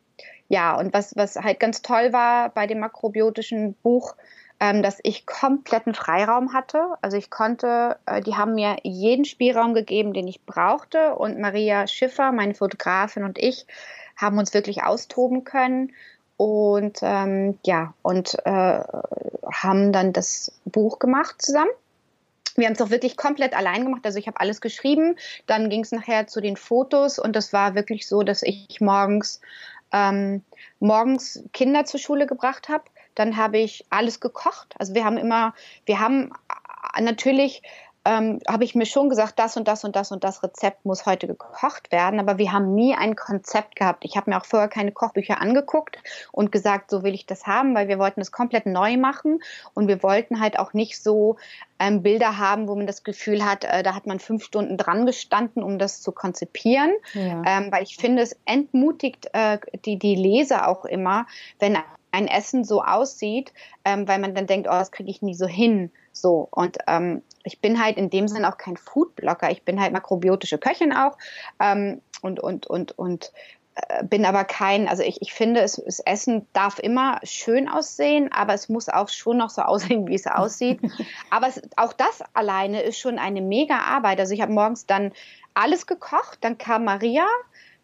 [0.49, 4.15] ja, und was, was halt ganz toll war bei dem makrobiotischen Buch,
[4.61, 6.95] ähm, dass ich kompletten Freiraum hatte.
[7.01, 11.15] Also ich konnte, äh, die haben mir jeden Spielraum gegeben, den ich brauchte.
[11.15, 13.67] Und Maria Schiffer, meine Fotografin und ich
[14.17, 15.93] haben uns wirklich austoben können.
[16.37, 18.83] Und ähm, ja, und äh,
[19.53, 21.71] haben dann das Buch gemacht zusammen.
[22.57, 24.03] Wir haben es auch wirklich komplett allein gemacht.
[24.05, 25.17] Also ich habe alles geschrieben.
[25.47, 29.41] Dann ging es nachher zu den Fotos und das war wirklich so, dass ich morgens
[29.93, 30.43] ähm,
[30.81, 32.85] morgens Kinder zur Schule gebracht habe.
[33.19, 34.75] Dann habe ich alles gekocht.
[34.79, 35.55] Also wir haben immer,
[35.87, 36.33] wir haben
[37.01, 37.63] natürlich
[38.09, 41.05] ähm, habe ich mir schon gesagt, das und das und das und das Rezept muss
[41.05, 44.05] heute gekocht werden, aber wir haben nie ein Konzept gehabt.
[44.05, 45.99] Ich habe mir auch vorher keine Kochbücher angeguckt
[46.33, 49.41] und gesagt, so will ich das haben, weil wir wollten es komplett neu machen
[49.75, 51.37] und wir wollten halt auch nicht so
[51.79, 55.05] ähm, Bilder haben, wo man das Gefühl hat, äh, da hat man fünf Stunden dran
[55.05, 57.43] gestanden, um das zu konzipieren, ja.
[57.47, 61.27] ähm, weil ich finde, es entmutigt äh, die, die Leser auch immer,
[61.59, 61.77] wenn
[62.11, 63.53] ein Essen so aussieht,
[63.85, 65.91] ähm, weil man dann denkt, oh, das kriege ich nie so hin.
[66.13, 69.51] So, und ähm, ich bin halt in dem Sinn auch kein Foodblocker.
[69.51, 71.17] Ich bin halt makrobiotische Köchin auch
[71.61, 73.33] ähm, und, und, und, und
[73.75, 78.31] äh, bin aber kein, also ich, ich finde, es, das Essen darf immer schön aussehen,
[78.33, 80.81] aber es muss auch schon noch so aussehen, wie es aussieht.
[81.31, 84.21] aber es, auch das alleine ist schon eine mega Arbeit.
[84.21, 85.13] Also ich habe morgens dann
[85.55, 87.27] alles gekocht, dann kam Maria,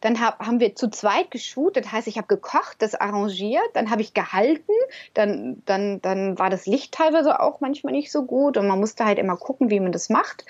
[0.04, 3.90] dann hab, haben wir zu zweit geshootet, das heißt, ich habe gekocht, das arrangiert, dann
[3.90, 4.72] habe ich gehalten,
[5.14, 9.06] dann, dann, dann war das Licht teilweise auch manchmal nicht so gut und man musste
[9.06, 10.44] halt immer gucken, wie man das macht.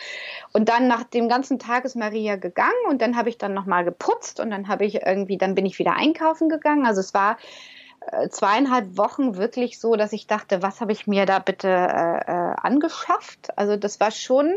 [0.52, 3.84] Und dann nach dem ganzen Tag ist Maria gegangen und dann habe ich dann nochmal
[3.84, 6.84] geputzt und dann habe ich irgendwie, dann bin ich wieder einkaufen gegangen.
[6.84, 7.36] Also es war
[8.10, 12.18] äh, zweieinhalb Wochen wirklich so, dass ich dachte, was habe ich mir da bitte äh,
[12.26, 13.56] äh, angeschafft?
[13.56, 14.56] Also das war schon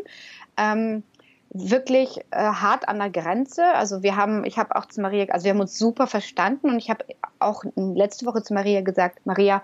[0.58, 1.04] ähm,
[1.50, 3.66] wirklich äh, hart an der Grenze.
[3.66, 6.78] Also wir haben, ich habe auch zu Maria, also wir haben uns super verstanden und
[6.78, 7.06] ich habe
[7.40, 9.62] auch letzte Woche zu Maria gesagt, Maria,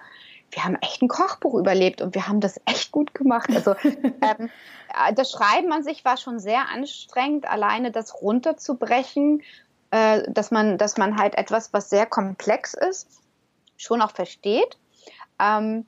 [0.52, 3.50] wir haben echt ein Kochbuch überlebt und wir haben das echt gut gemacht.
[3.54, 4.50] Also ähm,
[4.94, 9.42] äh, das Schreiben an sich war schon sehr anstrengend, alleine das runterzubrechen,
[9.92, 13.08] äh, dass man, dass man halt etwas, was sehr komplex ist,
[13.78, 14.78] schon auch versteht.
[15.40, 15.86] Ähm,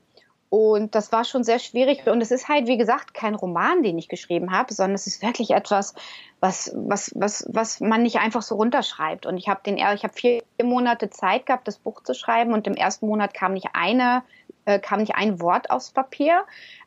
[0.49, 2.05] und das war schon sehr schwierig.
[2.07, 5.21] Und es ist halt, wie gesagt, kein Roman, den ich geschrieben habe, sondern es ist
[5.21, 5.95] wirklich etwas,
[6.39, 9.25] was, was, was, was man nicht einfach so runterschreibt.
[9.25, 12.53] Und ich habe den, ich habe vier Monate Zeit gehabt, das Buch zu schreiben.
[12.53, 14.23] Und im ersten Monat kam nicht eine,
[14.65, 16.43] äh, kam nicht ein Wort aufs Papier.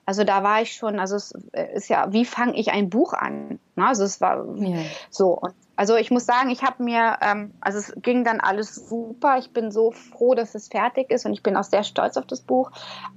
[0.06, 3.12] Also da war ich schon, also es äh, ist ja, wie fange ich ein Buch
[3.12, 3.58] an?
[3.76, 3.86] Ne?
[3.86, 4.78] Also es war ja.
[5.10, 5.32] so.
[5.32, 9.38] Und also ich muss sagen, ich habe mir, ähm, also es ging dann alles super.
[9.38, 12.26] Ich bin so froh, dass es fertig ist und ich bin auch sehr stolz auf
[12.26, 12.72] das Buch.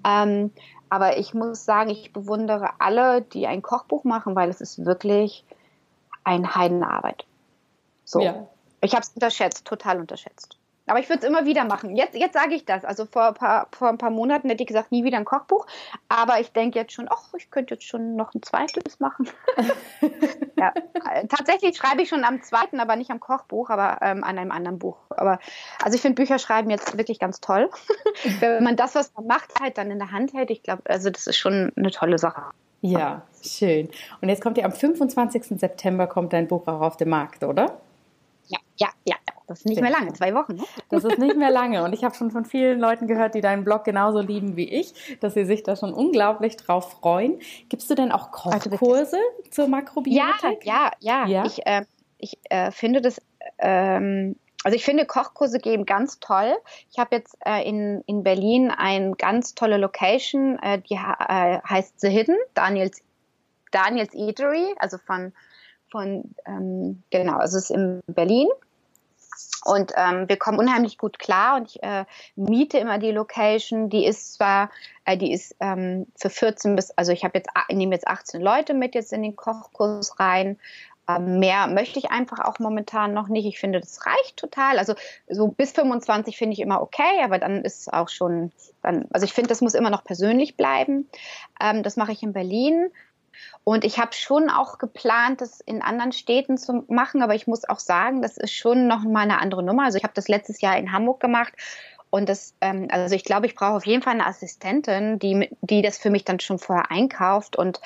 [0.06, 0.52] Ähm,
[0.88, 5.44] aber ich muss sagen, ich bewundere alle, die ein Kochbuch machen, weil es ist wirklich
[6.24, 7.26] ein Heidenarbeit.
[8.06, 8.22] So.
[8.22, 8.48] Ja.
[8.82, 10.56] Ich habe es unterschätzt, total unterschätzt.
[10.92, 11.96] Aber ich würde es immer wieder machen.
[11.96, 12.84] Jetzt, jetzt sage ich das.
[12.84, 15.66] Also vor ein, paar, vor ein paar Monaten hätte ich gesagt, nie wieder ein Kochbuch.
[16.10, 19.30] Aber ich denke jetzt schon, ach, ich könnte jetzt schon noch ein zweites machen.
[20.58, 20.74] ja.
[21.30, 24.80] Tatsächlich schreibe ich schon am zweiten, aber nicht am Kochbuch, aber ähm, an einem anderen
[24.80, 24.98] Buch.
[25.12, 25.40] Aber
[25.82, 27.70] also ich finde Bücher schreiben jetzt wirklich ganz toll.
[28.42, 31.10] Wenn man das, was man macht, halt dann in der Hand hält, ich glaube, also
[31.10, 32.42] das ist schon eine tolle Sache.
[32.82, 33.88] Ja, schön.
[34.20, 35.58] Und jetzt kommt ja am 25.
[35.58, 37.78] September kommt dein Buch auch auf den Markt, oder?
[38.48, 39.16] Ja, ja, ja.
[39.52, 40.56] Das ist nicht mehr lange, zwei Wochen.
[40.56, 40.64] Ne?
[40.90, 41.84] Das ist nicht mehr lange.
[41.84, 45.20] Und ich habe schon von vielen Leuten gehört, die deinen Blog genauso lieben wie ich,
[45.20, 47.40] dass sie sich da schon unglaublich drauf freuen.
[47.68, 50.66] Gibst du denn auch also Kochkurse also zur Makrobiotik?
[50.66, 51.28] Ja, ja, ja.
[51.28, 51.46] ja.
[51.46, 51.84] Ich, äh,
[52.18, 53.22] ich äh, finde das.
[53.58, 56.56] Ähm, also ich finde Kochkurse geben ganz toll.
[56.92, 62.00] Ich habe jetzt äh, in, in Berlin eine ganz tolle Location, äh, die äh, heißt
[62.00, 63.02] The Hidden, Daniels,
[63.72, 65.34] Daniels Eatery, also von,
[65.90, 68.48] von ähm, genau, also es ist in Berlin.
[69.64, 73.90] Und ähm, wir kommen unheimlich gut klar und ich äh, miete immer die Location.
[73.90, 74.72] Die ist zwar,
[75.06, 78.42] äh, die ist ähm, für 14 bis, also ich habe jetzt, ich nehme jetzt 18
[78.42, 80.58] Leute mit jetzt in den Kochkurs rein.
[81.08, 83.46] Ähm, mehr möchte ich einfach auch momentan noch nicht.
[83.46, 84.80] Ich finde, das reicht total.
[84.80, 84.96] Also
[85.28, 88.52] so bis 25 finde ich immer okay, aber dann ist auch schon,
[88.82, 91.10] dann, also ich finde, das muss immer noch persönlich bleiben.
[91.60, 92.90] Ähm, das mache ich in Berlin.
[93.64, 97.68] Und ich habe schon auch geplant, das in anderen Städten zu machen, aber ich muss
[97.68, 99.86] auch sagen, das ist schon noch mal eine andere Nummer.
[99.86, 101.54] Also ich habe das letztes Jahr in Hamburg gemacht
[102.12, 105.82] und das, ähm, also ich glaube, ich brauche auf jeden Fall eine Assistentin, die, die
[105.82, 107.80] das für mich dann schon vorher einkauft und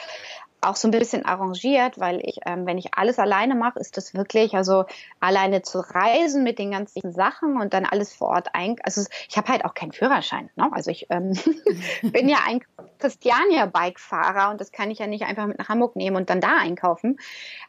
[0.65, 4.13] auch so ein bisschen arrangiert, weil ich, ähm, wenn ich alles alleine mache, ist das
[4.13, 4.86] wirklich, also
[5.19, 8.75] alleine zu reisen mit den ganzen Sachen und dann alles vor Ort ein.
[8.84, 10.49] Also ich habe halt auch keinen Führerschein.
[10.56, 10.69] Ne?
[10.71, 11.34] Also ich ähm,
[12.04, 12.62] bin ja ein
[12.99, 16.58] Christiania-Bike-Fahrer und das kann ich ja nicht einfach mit nach Hamburg nehmen und dann da
[16.58, 17.17] einkaufen.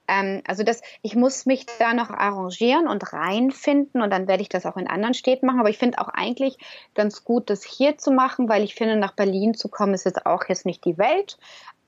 [0.09, 4.49] Ähm, also das, ich muss mich da noch arrangieren und reinfinden und dann werde ich
[4.49, 5.61] das auch in anderen Städten machen.
[5.61, 6.59] Aber ich finde auch eigentlich
[6.95, 10.27] ganz gut, das hier zu machen, weil ich finde, nach Berlin zu kommen, ist jetzt
[10.27, 11.39] auch jetzt nicht die Welt.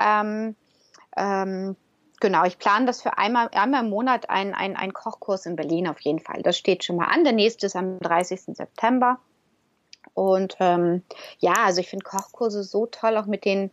[0.00, 0.54] Ähm,
[1.16, 1.76] ähm,
[2.20, 6.00] genau, ich plane das für einmal, einmal im Monat ein, ein, Kochkurs in Berlin auf
[6.00, 6.42] jeden Fall.
[6.42, 7.24] Das steht schon mal an.
[7.24, 8.56] Der nächste ist am 30.
[8.56, 9.18] September.
[10.14, 11.02] Und ähm,
[11.38, 13.70] ja, also ich finde Kochkurse so toll, auch mit den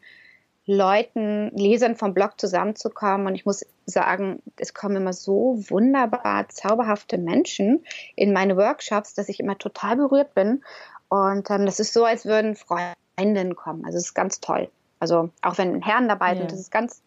[0.67, 3.28] Leuten, Lesern vom Blog zusammenzukommen.
[3.28, 9.30] Und ich muss sagen, es kommen immer so wunderbar zauberhafte Menschen in meine Workshops, dass
[9.30, 10.63] ich immer total berührt bin.
[11.10, 13.86] Und ähm, das ist so, als würden Freundinnen kommen.
[13.86, 14.69] Also es ist ganz toll.
[15.00, 17.02] Also auch wenn Herren dabei sind, das ist ganz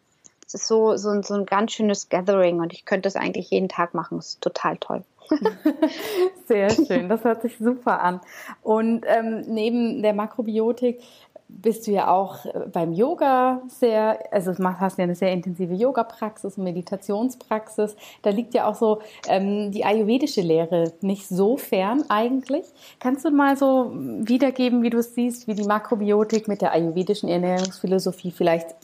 [0.48, 3.68] Es ist so, so, so ein ganz schönes Gathering und ich könnte das eigentlich jeden
[3.68, 4.16] Tag machen.
[4.16, 5.04] Es ist total toll.
[6.46, 8.20] Sehr schön, das hört sich super an.
[8.62, 11.02] Und ähm, neben der Makrobiotik
[11.48, 16.56] bist du ja auch äh, beim Yoga sehr, also hast ja eine sehr intensive Yoga-Praxis
[16.56, 17.94] und Meditationspraxis.
[18.22, 22.64] Da liegt ja auch so ähm, die ayurvedische Lehre nicht so fern eigentlich.
[23.00, 27.28] Kannst du mal so wiedergeben, wie du es siehst, wie die Makrobiotik mit der ayurvedischen
[27.28, 28.74] Ernährungsphilosophie vielleicht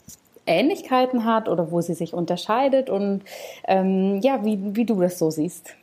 [0.47, 3.23] Ähnlichkeiten hat oder wo sie sich unterscheidet und
[3.67, 5.75] ähm, ja, wie, wie du das so siehst?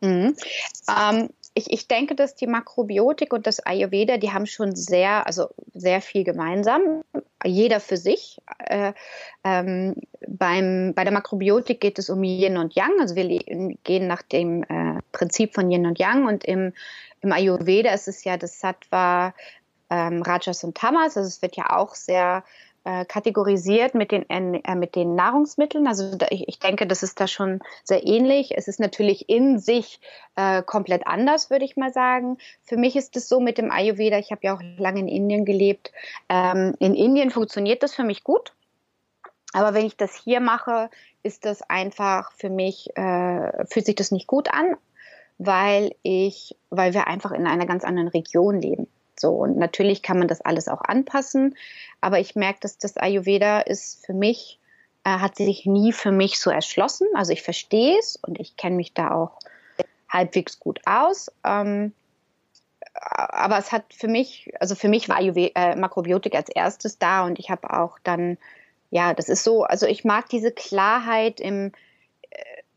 [0.00, 0.36] Mhm.
[0.88, 5.48] Ähm, ich, ich denke, dass die Makrobiotik und das Ayurveda, die haben schon sehr, also
[5.72, 7.02] sehr viel gemeinsam,
[7.44, 8.42] jeder für sich.
[8.58, 8.92] Äh,
[9.42, 9.94] ähm,
[10.28, 13.26] beim, bei der Makrobiotik geht es um Yin und Yang, also wir
[13.84, 16.74] gehen nach dem äh, Prinzip von Yin und Yang und im,
[17.22, 19.32] im Ayurveda ist es ja das Sattva,
[19.88, 22.44] ähm, Rajas und Tamas, also es wird ja auch sehr
[22.86, 25.88] äh, kategorisiert mit den, äh, mit den Nahrungsmitteln.
[25.88, 28.56] Also da, ich, ich, denke, das ist da schon sehr ähnlich.
[28.56, 30.00] Es ist natürlich in sich
[30.36, 32.38] äh, komplett anders, würde ich mal sagen.
[32.62, 35.44] Für mich ist es so mit dem Ayurveda, ich habe ja auch lange in Indien
[35.44, 35.90] gelebt.
[36.28, 38.52] Ähm, in Indien funktioniert das für mich gut.
[39.52, 40.88] Aber wenn ich das hier mache,
[41.24, 44.76] ist das einfach für mich, äh, fühlt sich das nicht gut an,
[45.38, 48.86] weil ich, weil wir einfach in einer ganz anderen Region leben.
[49.18, 51.56] So, und natürlich kann man das alles auch anpassen,
[52.00, 54.58] aber ich merke, dass das Ayurveda ist für mich,
[55.04, 57.06] äh, hat sich nie für mich so erschlossen.
[57.14, 59.38] Also ich verstehe es und ich kenne mich da auch
[60.08, 61.30] halbwegs gut aus.
[61.44, 61.92] Ähm,
[62.94, 67.24] aber es hat für mich, also für mich war Ayurveda, äh, Makrobiotik als erstes da
[67.24, 68.38] und ich habe auch dann,
[68.90, 71.72] ja, das ist so, also ich mag diese Klarheit im,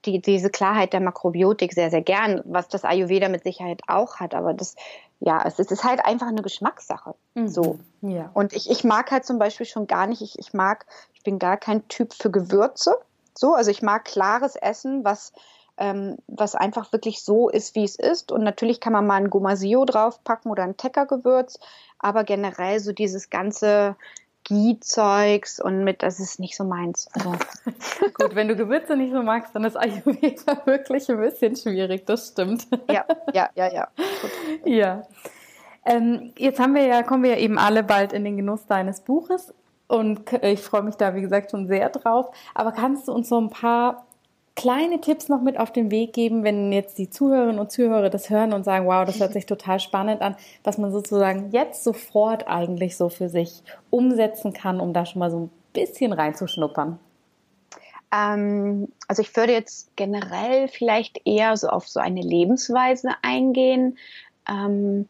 [0.06, 4.34] die, diese Klarheit der Makrobiotik sehr, sehr gern, was das Ayurveda mit Sicherheit auch hat.
[4.34, 4.76] Aber das
[5.20, 7.14] ja, es ist, es ist halt einfach eine Geschmackssache.
[7.34, 7.48] Mhm.
[7.48, 7.80] So.
[8.02, 8.30] Ja.
[8.34, 11.40] Und ich, ich mag halt zum Beispiel schon gar nicht, ich, ich mag, ich bin
[11.40, 12.96] gar kein Typ für Gewürze.
[13.38, 15.34] So, also ich mag klares Essen, was,
[15.78, 18.32] ähm, was einfach wirklich so ist, wie es ist.
[18.32, 21.60] Und natürlich kann man mal ein Gomasio draufpacken oder ein Teckergewürz,
[22.00, 23.98] aber generell so dieses ganze
[24.50, 27.08] Ghee-Zeugs und mit, das ist nicht so meins.
[27.14, 27.32] Also.
[28.16, 32.30] Gut, wenn du Gewürze nicht so magst, dann ist Ayurveda wirklich ein bisschen schwierig, das
[32.30, 32.68] stimmt.
[32.92, 33.88] Ja, ja, ja, ja.
[34.66, 35.04] Ja.
[35.86, 39.02] Ähm, jetzt haben wir ja, kommen wir ja eben alle bald in den Genuss deines
[39.02, 39.54] Buches
[39.88, 42.32] und ich freue mich da, wie gesagt, schon sehr drauf.
[42.54, 44.06] Aber kannst du uns so ein paar
[44.56, 48.30] kleine Tipps noch mit auf den Weg geben, wenn jetzt die Zuhörerinnen und Zuhörer das
[48.30, 52.48] hören und sagen, wow, das hört sich total spannend an, was man sozusagen jetzt sofort
[52.48, 57.00] eigentlich so für sich umsetzen kann, um da schon mal so ein bisschen reinzuschnuppern?
[58.12, 63.98] Ähm, also ich würde jetzt generell vielleicht eher so auf so eine Lebensweise eingehen.
[64.48, 65.08] Ähm,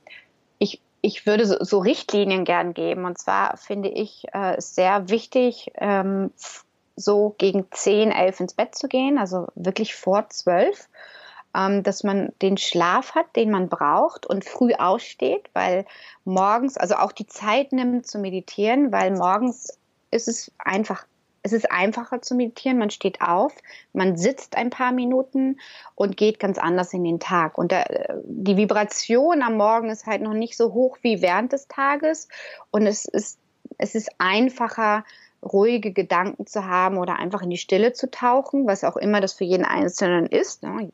[0.58, 3.06] ich, ich würde so, so, Richtlinien gern geben.
[3.06, 6.32] Und zwar finde ich äh, sehr wichtig, ähm,
[7.00, 10.88] so gegen 10, 11 ins Bett zu gehen, also wirklich vor 12,
[11.56, 15.86] ähm, dass man den Schlaf hat, den man braucht und früh aussteht, weil
[16.26, 19.80] morgens, also auch die Zeit nimmt zu meditieren, weil morgens
[20.12, 21.06] ist es einfach
[21.42, 22.78] es ist einfacher zu meditieren.
[22.78, 23.54] Man steht auf,
[23.94, 25.60] man sitzt ein paar Minuten
[25.96, 27.58] und geht ganz anders in den Tag.
[27.58, 31.68] Und der, die Vibration am Morgen ist halt noch nicht so hoch wie während des
[31.68, 32.28] Tages.
[32.72, 33.40] Und es ist,
[33.78, 35.04] es ist einfacher,
[35.44, 39.34] ruhige Gedanken zu haben oder einfach in die Stille zu tauchen, was auch immer das
[39.34, 40.64] für jeden Einzelnen ist.
[40.64, 40.92] Ne?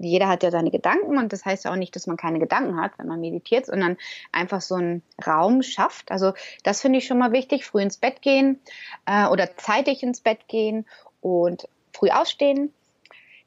[0.00, 2.80] Jeder hat ja seine Gedanken und das heißt ja auch nicht, dass man keine Gedanken
[2.80, 3.96] hat, wenn man meditiert, sondern
[4.32, 6.10] einfach so einen Raum schafft.
[6.10, 8.60] Also das finde ich schon mal wichtig, früh ins Bett gehen
[9.06, 10.86] äh, oder zeitig ins Bett gehen
[11.20, 12.72] und früh ausstehen.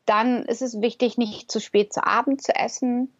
[0.05, 3.13] Dann ist es wichtig, nicht zu spät zu Abend zu essen.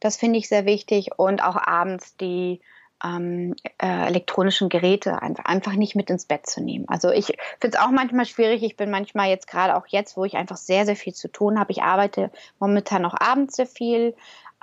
[0.00, 2.60] Das finde ich sehr wichtig und auch abends die
[3.04, 6.88] ähm, äh, elektronischen Geräte einfach, einfach nicht mit ins Bett zu nehmen.
[6.88, 7.26] Also ich
[7.60, 8.62] finde es auch manchmal schwierig.
[8.62, 11.58] Ich bin manchmal jetzt gerade auch jetzt, wo ich einfach sehr, sehr viel zu tun
[11.58, 11.72] habe.
[11.72, 14.14] Ich arbeite momentan auch abends sehr viel,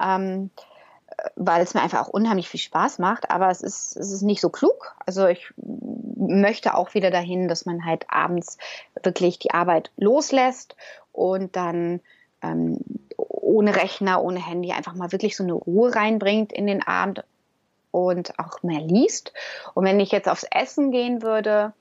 [0.01, 0.51] ähm,
[1.35, 3.29] weil es mir einfach auch unheimlich viel Spaß macht.
[3.29, 4.95] Aber es ist, es ist nicht so klug.
[5.05, 8.57] Also ich möchte auch wieder dahin, dass man halt abends
[9.03, 10.75] wirklich die Arbeit loslässt
[11.11, 11.99] und dann
[12.41, 12.79] ähm,
[13.17, 17.23] ohne Rechner, ohne Handy einfach mal wirklich so eine Ruhe reinbringt in den Abend
[17.91, 19.33] und auch mehr liest.
[19.73, 21.73] Und wenn ich jetzt aufs Essen gehen würde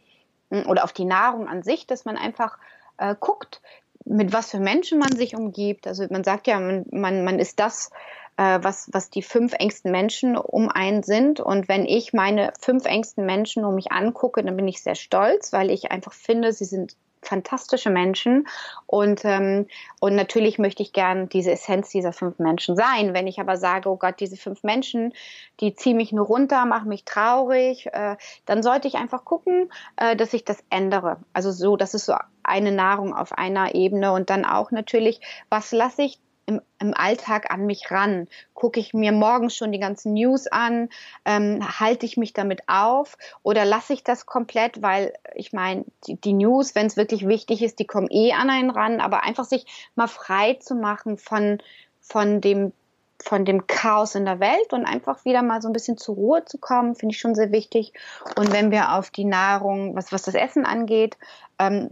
[0.51, 2.59] hm, oder auf die Nahrung an sich, dass man einfach
[2.99, 3.61] äh, guckt,
[4.05, 5.87] mit was für Menschen man sich umgibt.
[5.87, 7.91] Also man sagt ja, man, man, man ist das,
[8.39, 11.41] äh, was, was die fünf engsten Menschen um einen sind.
[11.41, 15.53] Und wenn ich meine fünf engsten Menschen um mich angucke, dann bin ich sehr stolz,
[15.53, 18.47] weil ich einfach finde, sie sind fantastische Menschen
[18.87, 19.66] und, ähm,
[20.01, 23.14] und natürlich möchte ich gern diese Essenz dieser fünf Menschen sein.
[23.14, 25.12] Wenn ich aber sage, oh Gott, diese fünf Menschen,
[25.61, 28.16] die ziehen mich nur runter, machen mich traurig, äh,
[28.47, 31.19] dann sollte ich einfach gucken, äh, dass ich das ändere.
[31.33, 35.73] Also so, das ist so eine Nahrung auf einer Ebene und dann auch natürlich, was
[35.73, 36.19] lasse ich
[36.49, 38.27] im, im Alltag an mich ran?
[38.55, 40.89] Gucke ich mir morgens schon die ganzen News an?
[41.27, 43.19] Ähm, halte ich mich damit auf?
[43.43, 47.63] Oder lasse ich das komplett, weil ich meine, die, die News, wenn es wirklich wichtig
[47.63, 51.59] ist, die kommen eh an einen ran, aber einfach sich mal frei zu machen von,
[52.01, 52.73] von dem
[53.21, 56.45] von dem Chaos in der Welt und einfach wieder mal so ein bisschen zur Ruhe
[56.45, 57.93] zu kommen, finde ich schon sehr wichtig.
[58.37, 61.19] Und wenn wir auf die Nahrung, was, was das Essen angeht,
[61.59, 61.91] ähm,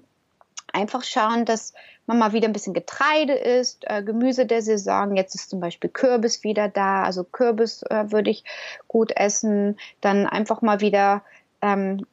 [0.73, 1.73] einfach schauen, dass
[2.07, 5.17] man mal wieder ein bisschen Getreide isst, äh, Gemüse der Saison.
[5.17, 8.45] Jetzt ist zum Beispiel Kürbis wieder da, also Kürbis äh, würde ich
[8.89, 9.79] gut essen.
[10.01, 11.23] Dann einfach mal wieder
[11.63, 12.07] ähm,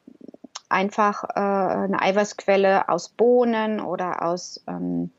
[0.68, 5.10] einfach äh, eine Eiweißquelle aus Bohnen oder aus ähm,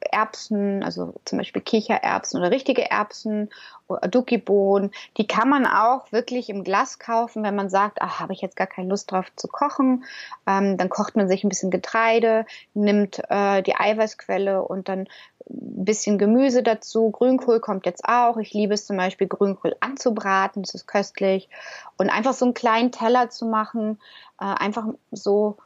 [0.00, 3.50] Erbsen, also zum Beispiel Kichererbsen oder richtige Erbsen,
[3.88, 8.40] Aduki-Bohnen, die kann man auch wirklich im Glas kaufen, wenn man sagt, ach, habe ich
[8.40, 10.04] jetzt gar keine Lust drauf zu kochen.
[10.46, 15.08] Ähm, dann kocht man sich ein bisschen Getreide, nimmt äh, die Eiweißquelle und dann
[15.50, 17.10] ein bisschen Gemüse dazu.
[17.10, 18.36] Grünkohl kommt jetzt auch.
[18.36, 21.48] Ich liebe es zum Beispiel, Grünkohl anzubraten, das ist köstlich.
[21.96, 23.98] Und einfach so einen kleinen Teller zu machen,
[24.40, 25.56] äh, einfach so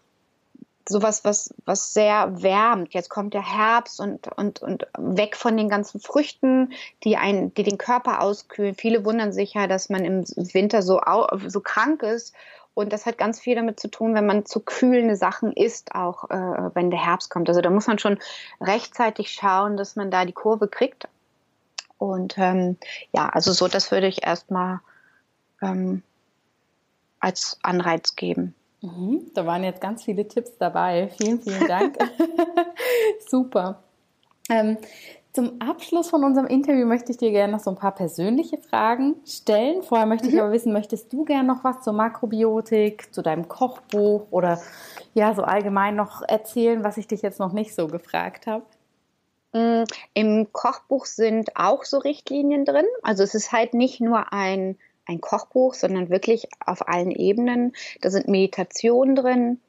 [0.89, 2.95] sowas, was, was sehr wärmt.
[2.95, 6.73] Jetzt kommt der Herbst und, und, und weg von den ganzen Früchten,
[7.05, 8.75] die einen, die den Körper auskühlen.
[8.75, 11.01] Viele wundern sich ja, dass man im Winter so,
[11.47, 12.35] so krank ist.
[12.75, 16.31] Und das hat ganz viel damit zu tun, wenn man zu kühlende Sachen isst, auch
[16.31, 17.49] äh, wenn der Herbst kommt.
[17.49, 18.19] Also da muss man schon
[18.61, 21.07] rechtzeitig schauen, dass man da die Kurve kriegt.
[21.99, 22.79] Und ähm,
[23.13, 24.81] ja, also so, das würde ich erstmal
[25.61, 26.03] ähm,
[27.21, 28.55] als Anreiz geben.
[28.83, 31.09] Mhm, da waren jetzt ganz viele Tipps dabei.
[31.17, 31.99] Vielen, vielen Dank.
[33.29, 33.83] Super.
[34.51, 34.77] Ähm,
[35.33, 39.17] zum Abschluss von unserem Interview möchte ich dir gerne noch so ein paar persönliche Fragen
[39.25, 39.83] stellen.
[39.83, 40.41] Vorher möchte ich mhm.
[40.41, 44.61] aber wissen, möchtest du gerne noch was zur Makrobiotik, zu deinem Kochbuch oder
[45.15, 48.65] ja, so allgemein noch erzählen, was ich dich jetzt noch nicht so gefragt habe?
[49.53, 52.87] Mm, Im Kochbuch sind auch so Richtlinien drin.
[53.03, 54.77] Also es ist halt nicht nur ein
[55.07, 57.75] ein Kochbuch, sondern wirklich auf allen Ebenen.
[58.01, 59.61] Da sind Meditationen drin.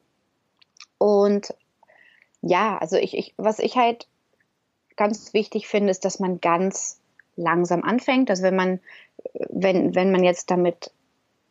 [0.98, 1.54] Und
[2.40, 4.06] ja, also ich, ich, was ich halt
[4.96, 7.00] ganz wichtig finde, ist, dass man ganz
[7.36, 8.30] langsam anfängt.
[8.30, 8.80] Also wenn man,
[9.48, 10.92] wenn, wenn man jetzt damit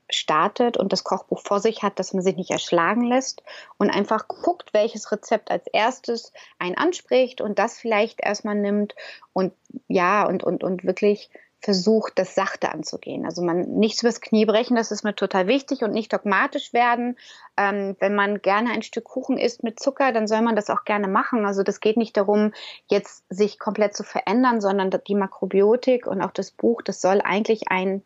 [0.09, 3.43] startet und das Kochbuch vor sich hat, dass man sich nicht erschlagen lässt
[3.77, 8.95] und einfach guckt, welches Rezept als erstes einen anspricht und das vielleicht erstmal nimmt
[9.33, 9.53] und
[9.87, 11.29] ja, und, und, und wirklich
[11.63, 13.25] versucht, das sachte anzugehen.
[13.25, 17.17] Also man nichts übers Knie brechen, das ist mir total wichtig und nicht dogmatisch werden.
[17.55, 20.83] Ähm, wenn man gerne ein Stück Kuchen isst mit Zucker, dann soll man das auch
[20.83, 21.45] gerne machen.
[21.45, 22.51] Also das geht nicht darum,
[22.87, 27.69] jetzt sich komplett zu verändern, sondern die Makrobiotik und auch das Buch, das soll eigentlich
[27.69, 28.03] ein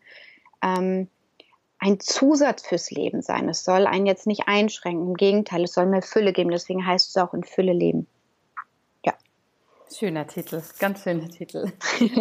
[0.61, 1.07] ähm,
[1.79, 3.49] ein Zusatz fürs Leben sein.
[3.49, 5.09] Es soll einen jetzt nicht einschränken.
[5.09, 6.49] Im Gegenteil, es soll mehr Fülle geben.
[6.49, 8.07] Deswegen heißt es auch in Fülle leben.
[9.05, 9.13] Ja.
[9.95, 11.71] Schöner Titel, ganz schöner Titel.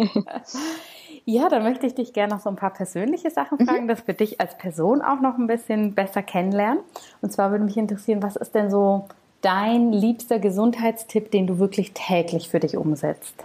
[1.29, 3.87] Ja, dann möchte ich dich gerne noch so ein paar persönliche Sachen fragen, mhm.
[3.89, 6.79] dass wir dich als Person auch noch ein bisschen besser kennenlernen.
[7.21, 9.09] Und zwar würde mich interessieren, was ist denn so
[9.41, 13.43] dein liebster Gesundheitstipp, den du wirklich täglich für dich umsetzt?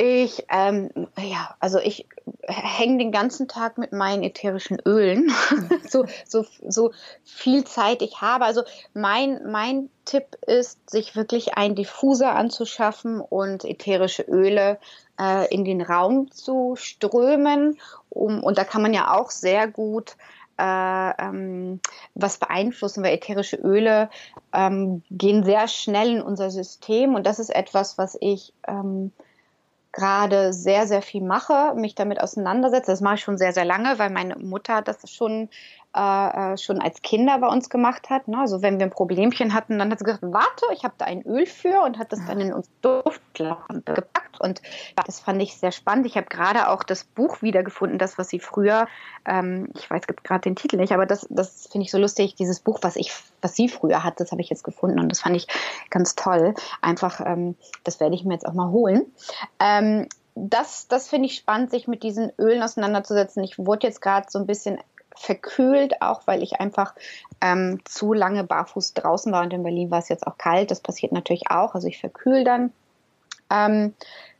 [0.00, 2.06] Ich, ähm, ja, also ich
[2.46, 5.32] hänge den ganzen Tag mit meinen ätherischen Ölen,
[5.88, 6.92] so, so, so
[7.24, 8.44] viel Zeit ich habe.
[8.44, 8.62] Also
[8.94, 14.78] mein, mein Tipp ist, sich wirklich einen Diffuser anzuschaffen und ätherische Öle
[15.20, 17.76] äh, in den Raum zu strömen.
[18.08, 20.14] Um, und da kann man ja auch sehr gut
[20.58, 21.80] äh, ähm,
[22.14, 24.10] was beeinflussen, weil ätherische Öle
[24.52, 29.10] ähm, gehen sehr schnell in unser System und das ist etwas, was ich ähm,
[29.92, 32.90] gerade sehr, sehr viel mache, mich damit auseinandersetze.
[32.92, 35.48] Das mache ich schon sehr, sehr lange, weil meine Mutter das schon
[35.98, 38.28] äh, äh, schon als Kinder bei uns gemacht hat.
[38.28, 38.38] Ne?
[38.38, 41.22] Also wenn wir ein Problemchen hatten, dann hat sie gesagt, warte, ich habe da ein
[41.22, 44.40] Öl für und hat das dann in uns Duftlampe gepackt.
[44.40, 44.62] Und
[45.04, 46.06] das fand ich sehr spannend.
[46.06, 48.86] Ich habe gerade auch das Buch wiedergefunden, das, was sie früher,
[49.24, 52.60] ähm, ich weiß gerade den Titel nicht, aber das, das finde ich so lustig, dieses
[52.60, 55.34] Buch, was ich, was sie früher hat, das habe ich jetzt gefunden und das fand
[55.34, 55.48] ich
[55.90, 56.54] ganz toll.
[56.80, 59.06] Einfach, ähm, das werde ich mir jetzt auch mal holen.
[59.58, 63.42] Ähm, das, das finde ich spannend, sich mit diesen Ölen auseinanderzusetzen.
[63.42, 64.78] Ich wurde jetzt gerade so ein bisschen
[65.18, 66.94] verkühlt, auch weil ich einfach
[67.40, 70.70] ähm, zu lange barfuß draußen war und in Berlin war es jetzt auch kalt.
[70.70, 71.74] Das passiert natürlich auch.
[71.74, 72.72] Also ich verkühle dann.
[73.50, 73.94] Ähm,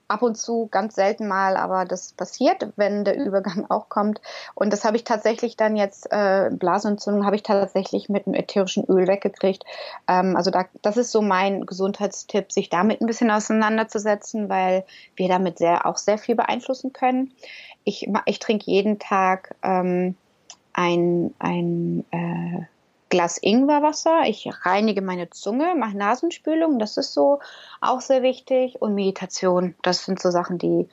[0.09, 4.21] ab und zu, ganz selten mal, aber das passiert, wenn der Übergang auch kommt.
[4.55, 8.85] Und das habe ich tatsächlich dann jetzt, äh, Blasenentzündung habe ich tatsächlich mit einem ätherischen
[8.87, 9.65] Öl weggekriegt.
[10.09, 15.29] Ähm, also da, das ist so mein Gesundheitstipp, sich damit ein bisschen auseinanderzusetzen, weil wir
[15.29, 17.33] damit sehr, auch sehr viel beeinflussen können.
[17.85, 20.17] Ich, ich trinke jeden Tag ähm,
[20.79, 22.63] ein, ein äh,
[23.09, 24.23] Glas Ingwerwasser.
[24.27, 27.41] Ich reinige meine Zunge, mache Nasenspülung, das ist so
[27.81, 28.81] auch sehr wichtig.
[28.81, 30.89] Und Meditation, das sind so Sachen, die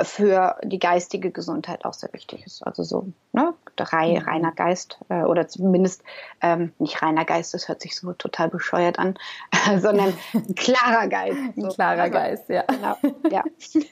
[0.00, 2.64] für die geistige Gesundheit auch sehr wichtig ist.
[2.64, 3.52] Also so ne,
[3.84, 4.18] mhm.
[4.18, 6.02] reiner Geist äh, oder zumindest
[6.40, 9.18] ähm, nicht reiner Geist, das hört sich so total bescheuert an,
[9.78, 10.14] sondern
[10.54, 11.38] klarer Geist.
[11.56, 11.68] So.
[11.68, 12.62] Klarer also, Geist, ja.
[12.62, 12.96] Genau,
[13.30, 13.44] ja.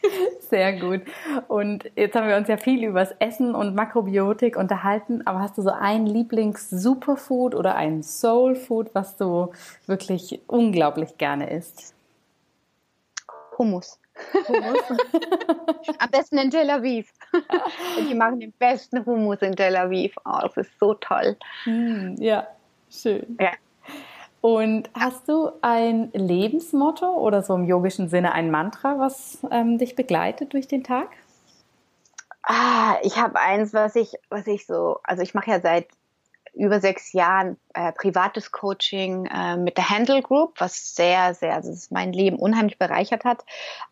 [0.50, 1.02] Sehr gut.
[1.48, 5.58] Und jetzt haben wir uns ja viel über das Essen und Makrobiotik unterhalten, aber hast
[5.58, 9.52] du so ein Lieblings-Superfood oder ein Soulfood, was du
[9.86, 11.94] wirklich unglaublich gerne isst?
[13.58, 13.98] Hummus.
[15.98, 17.08] Am besten in Tel Aviv.
[18.08, 20.14] die machen den besten Hummus in Tel Aviv.
[20.24, 21.36] Oh, das ist so toll.
[21.64, 22.46] Hm, ja,
[22.90, 23.36] schön.
[23.40, 23.52] Ja.
[24.40, 29.96] Und hast du ein Lebensmotto oder so im yogischen Sinne ein Mantra, was ähm, dich
[29.96, 31.08] begleitet durch den Tag?
[32.42, 35.88] Ah, ich habe eins, was ich, was ich so, also ich mache ja seit
[36.54, 41.72] über sechs Jahren äh, privates Coaching äh, mit der Handle Group, was sehr, sehr, also
[41.90, 43.44] mein Leben unheimlich bereichert hat.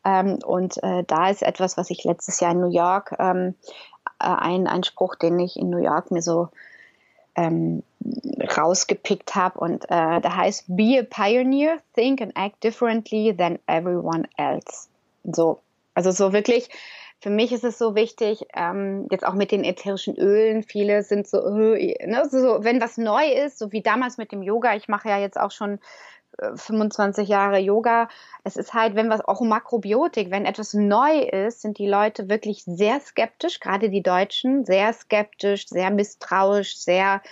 [0.04, 3.54] Ähm, und äh, da ist etwas, was ich letztes Jahr in New York, ähm,
[4.18, 6.48] äh, ein, ein Spruch, den ich in New York mir so
[7.34, 7.82] ähm,
[8.56, 14.28] rausgepickt habe und äh, da heißt Be a pioneer, think and act differently than everyone
[14.36, 14.88] else.
[15.24, 15.60] So,
[15.94, 16.68] also so wirklich
[17.22, 21.28] für mich ist es so wichtig, ähm, jetzt auch mit den ätherischen Ölen, viele sind
[21.28, 24.88] so, äh, ne, so, wenn was neu ist, so wie damals mit dem Yoga, ich
[24.88, 25.78] mache ja jetzt auch schon
[26.56, 28.08] 25 äh, Jahre Yoga.
[28.42, 32.64] Es ist halt, wenn was auch Makrobiotik, wenn etwas neu ist, sind die Leute wirklich
[32.64, 37.22] sehr skeptisch, gerade die Deutschen, sehr skeptisch, sehr misstrauisch, sehr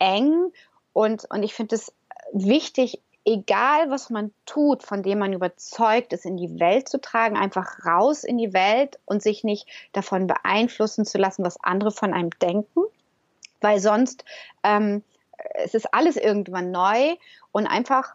[0.00, 0.52] eng.
[0.92, 1.94] Und, und ich finde es
[2.32, 3.00] wichtig,
[3.30, 7.84] egal was man tut, von dem man überzeugt ist, in die Welt zu tragen, einfach
[7.86, 12.30] raus in die Welt und sich nicht davon beeinflussen zu lassen, was andere von einem
[12.42, 12.80] denken,
[13.60, 14.24] weil sonst
[14.64, 15.04] ähm,
[15.54, 17.14] es ist alles irgendwann neu
[17.52, 18.14] und einfach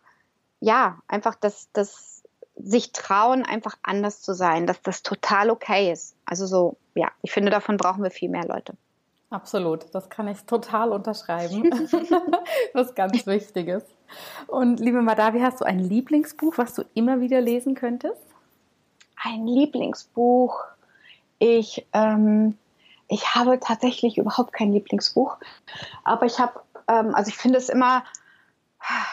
[0.60, 2.24] ja einfach das das
[2.58, 6.16] sich trauen, einfach anders zu sein, dass das total okay ist.
[6.26, 8.74] Also so ja, ich finde davon brauchen wir viel mehr Leute.
[9.30, 11.64] Absolut, das kann ich total unterschreiben.
[12.74, 13.84] Was ganz Wichtiges.
[14.48, 18.22] Und liebe Madavi, hast du ein Lieblingsbuch, was du immer wieder lesen könntest?
[19.16, 20.60] Ein Lieblingsbuch.
[21.40, 22.58] Ich, ähm,
[23.08, 25.38] ich habe tatsächlich überhaupt kein Lieblingsbuch,
[26.04, 28.04] aber ich habe, ähm, also ich finde es immer,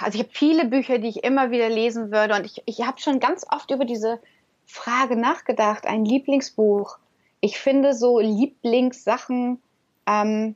[0.00, 3.00] also ich habe viele Bücher, die ich immer wieder lesen würde und ich, ich habe
[3.00, 4.20] schon ganz oft über diese
[4.66, 6.98] Frage nachgedacht, ein Lieblingsbuch.
[7.40, 9.60] Ich finde so Lieblingssachen,
[10.06, 10.54] ähm,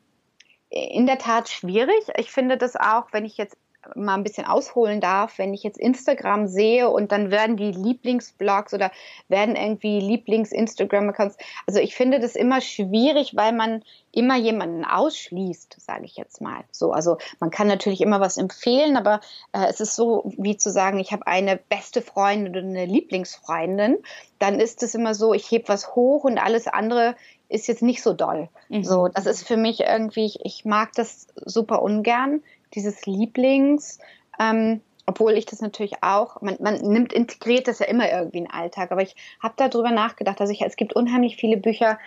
[0.70, 2.00] in der Tat schwierig.
[2.16, 3.56] Ich finde das auch, wenn ich jetzt
[3.94, 8.74] mal ein bisschen ausholen darf, wenn ich jetzt Instagram sehe und dann werden die Lieblingsblogs
[8.74, 8.90] oder
[9.28, 11.36] werden irgendwie Lieblings-Instagram-Accounts.
[11.66, 13.82] Also ich finde das immer schwierig, weil man
[14.12, 16.64] immer jemanden ausschließt, sage ich jetzt mal.
[16.72, 19.20] So, also man kann natürlich immer was empfehlen, aber
[19.52, 23.98] äh, es ist so wie zu sagen, ich habe eine beste Freundin oder eine Lieblingsfreundin.
[24.38, 27.14] Dann ist es immer so, ich heb was hoch und alles andere
[27.48, 28.48] ist jetzt nicht so doll.
[28.68, 28.84] Mhm.
[28.84, 32.42] So, das ist für mich irgendwie, ich, ich mag das super ungern,
[32.74, 33.98] dieses Lieblings,
[34.38, 38.44] ähm, obwohl ich das natürlich auch, man, man nimmt, integriert das ja immer irgendwie in
[38.44, 41.98] den Alltag, aber ich habe darüber nachgedacht, also ich, es gibt unheimlich viele Bücher,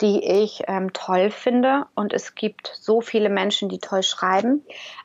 [0.00, 4.64] die ich ähm, toll finde und es gibt so viele Menschen, die toll schreiben.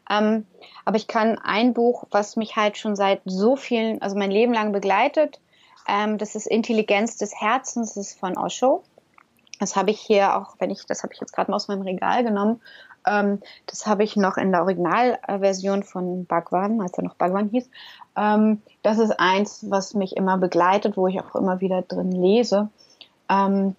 [0.09, 0.45] Ähm,
[0.85, 4.53] aber ich kann ein Buch, was mich halt schon seit so vielen, also mein Leben
[4.53, 5.39] lang begleitet,
[5.87, 8.83] ähm, das ist Intelligenz des Herzens, das ist von Osho.
[9.59, 11.83] Das habe ich hier auch, wenn ich, das habe ich jetzt gerade mal aus meinem
[11.83, 12.61] Regal genommen.
[13.07, 17.69] Ähm, das habe ich noch in der Originalversion von Bhagwan, als er noch Bhagwan hieß.
[18.15, 22.69] Ähm, das ist eins, was mich immer begleitet, wo ich auch immer wieder drin lese.
[23.29, 23.75] Ähm,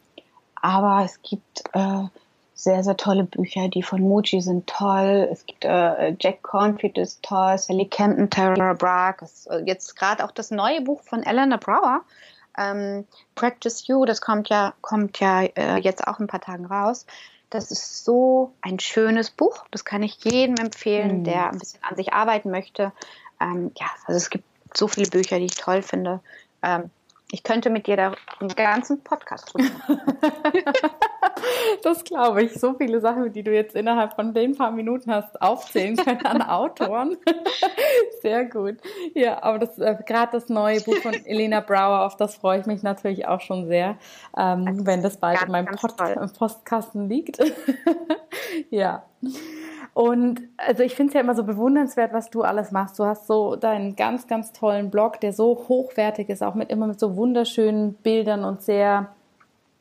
[0.60, 2.04] aber es gibt äh,
[2.54, 3.68] sehr, sehr tolle Bücher.
[3.68, 5.28] Die von Muji sind toll.
[5.30, 9.24] Es gibt äh, Jack Cornfield ist toll, Sally Campton, Tara Bragg.
[9.50, 12.02] Äh, jetzt gerade auch das neue Buch von Eleanor Brower
[12.58, 17.06] ähm, Practice You, das kommt ja, kommt ja äh, jetzt auch ein paar Tagen raus.
[17.54, 19.64] Das ist so ein schönes Buch.
[19.70, 21.24] Das kann ich jedem empfehlen, mhm.
[21.24, 22.92] der ein bisschen an sich arbeiten möchte.
[23.40, 24.44] Ähm, ja, also es gibt
[24.76, 26.18] so viele Bücher, die ich toll finde.
[26.64, 26.90] Ähm,
[27.34, 29.68] Ich könnte mit dir da einen ganzen Podcast drüber
[31.82, 32.54] Das glaube ich.
[32.54, 36.42] So viele Sachen, die du jetzt innerhalb von den paar Minuten hast aufzählen können an
[36.48, 37.16] Autoren.
[38.22, 38.76] Sehr gut.
[39.14, 42.66] Ja, aber das äh, gerade das neue Buch von Elena Brower, auf das freue ich
[42.66, 43.96] mich natürlich auch schon sehr,
[44.38, 45.96] ähm, wenn das bald ganz, in meinem Pod
[46.38, 47.38] Postkasten liegt.
[48.70, 49.02] ja.
[49.94, 52.98] Und also ich finde es ja immer so bewundernswert, was du alles machst.
[52.98, 56.88] Du hast so deinen ganz, ganz tollen Blog, der so hochwertig ist, auch mit immer
[56.88, 59.14] mit so wunderschönen Bildern und sehr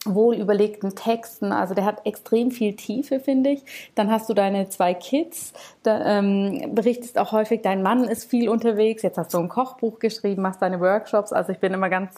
[0.06, 1.52] wohl überlegten Texten.
[1.52, 3.64] Also der hat extrem viel Tiefe, finde ich.
[3.96, 5.54] Dann hast du deine zwei Kids.
[5.82, 9.02] Da, ähm, berichtest auch häufig, dein Mann ist viel unterwegs.
[9.02, 11.34] Jetzt hast du ein Kochbuch geschrieben, machst deine Workshops.
[11.34, 12.12] Also ich bin immer ganz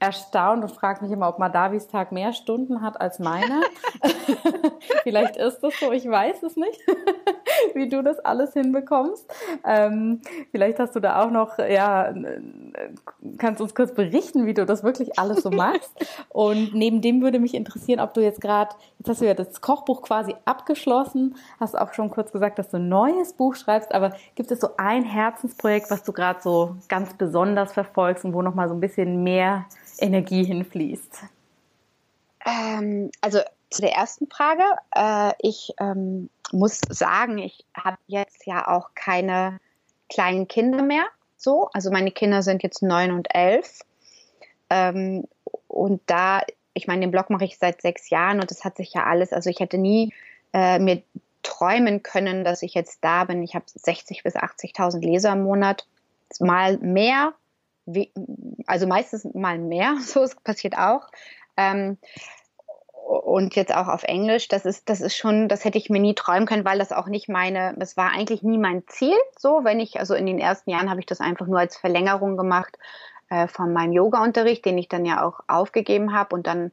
[0.00, 3.62] erstaunt und frage mich immer, ob Madavis Tag mehr Stunden hat als meiner.
[5.02, 6.80] Vielleicht ist das so, ich weiß es nicht,
[7.74, 9.26] wie du das alles hinbekommst.
[9.64, 10.20] Ähm,
[10.52, 12.12] vielleicht hast du da auch noch, ja,
[13.38, 15.92] kannst uns kurz berichten, wie du das wirklich alles so machst.
[16.28, 19.60] Und neben dem würde mich interessieren, ob du jetzt gerade, jetzt hast du ja das
[19.60, 24.12] Kochbuch quasi abgeschlossen, hast auch schon kurz gesagt, dass du ein neues Buch schreibst, aber
[24.34, 28.54] gibt es so ein Herzensprojekt, was du gerade so ganz besonders verfolgst und wo noch
[28.54, 29.66] mal so ein bisschen mehr
[30.00, 31.24] Energie hinfließt?
[32.46, 33.40] Ähm, also
[33.70, 34.64] zu der ersten Frage.
[34.94, 39.60] Äh, ich ähm, muss sagen, ich habe jetzt ja auch keine
[40.08, 41.04] kleinen Kinder mehr.
[41.36, 43.80] So, also meine Kinder sind jetzt neun und elf.
[44.70, 45.24] Ähm,
[45.68, 46.42] und da,
[46.74, 49.32] ich meine, den Blog mache ich seit sechs Jahren und das hat sich ja alles,
[49.32, 50.12] also ich hätte nie
[50.52, 51.02] äh, mir
[51.42, 53.42] träumen können, dass ich jetzt da bin.
[53.42, 55.86] Ich habe 60 bis 80.000 Leser im Monat,
[56.40, 57.32] mal mehr,
[57.88, 58.12] wie,
[58.66, 61.08] also meistens mal mehr, so es passiert auch.
[61.56, 61.98] Ähm,
[63.08, 66.14] und jetzt auch auf Englisch, das ist, das ist schon, das hätte ich mir nie
[66.14, 69.16] träumen können, weil das auch nicht meine, das war eigentlich nie mein Ziel.
[69.38, 72.36] So, wenn ich, also in den ersten Jahren habe ich das einfach nur als Verlängerung
[72.36, 72.78] gemacht
[73.30, 76.70] äh, von meinem Yoga-Unterricht, den ich dann ja auch aufgegeben habe und dann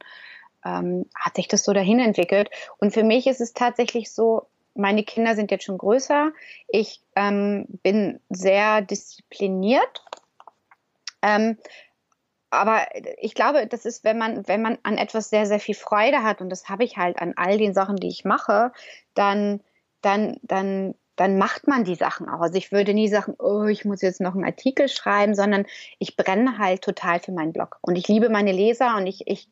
[0.62, 2.50] ähm, hat sich das so dahin entwickelt.
[2.78, 6.32] Und für mich ist es tatsächlich so, meine Kinder sind jetzt schon größer.
[6.68, 10.04] Ich ähm, bin sehr diszipliniert
[11.26, 11.58] ähm,
[12.50, 12.86] aber
[13.20, 16.40] ich glaube, das ist, wenn man, wenn man an etwas sehr, sehr viel Freude hat,
[16.40, 18.72] und das habe ich halt an all den Sachen, die ich mache,
[19.14, 19.60] dann,
[20.00, 22.40] dann, dann, dann macht man die Sachen auch.
[22.40, 25.66] Also ich würde nie sagen, oh, ich muss jetzt noch einen Artikel schreiben, sondern
[25.98, 27.78] ich brenne halt total für meinen Blog.
[27.80, 29.48] Und ich liebe meine Leser und ich, ich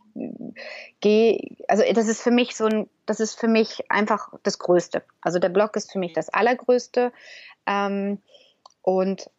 [1.01, 5.03] gehe, also das ist für mich so ein, das ist für mich einfach das Größte.
[5.21, 7.13] Also der Blog ist für mich das Allergrößte.
[7.67, 8.19] Ähm,
[8.83, 9.31] und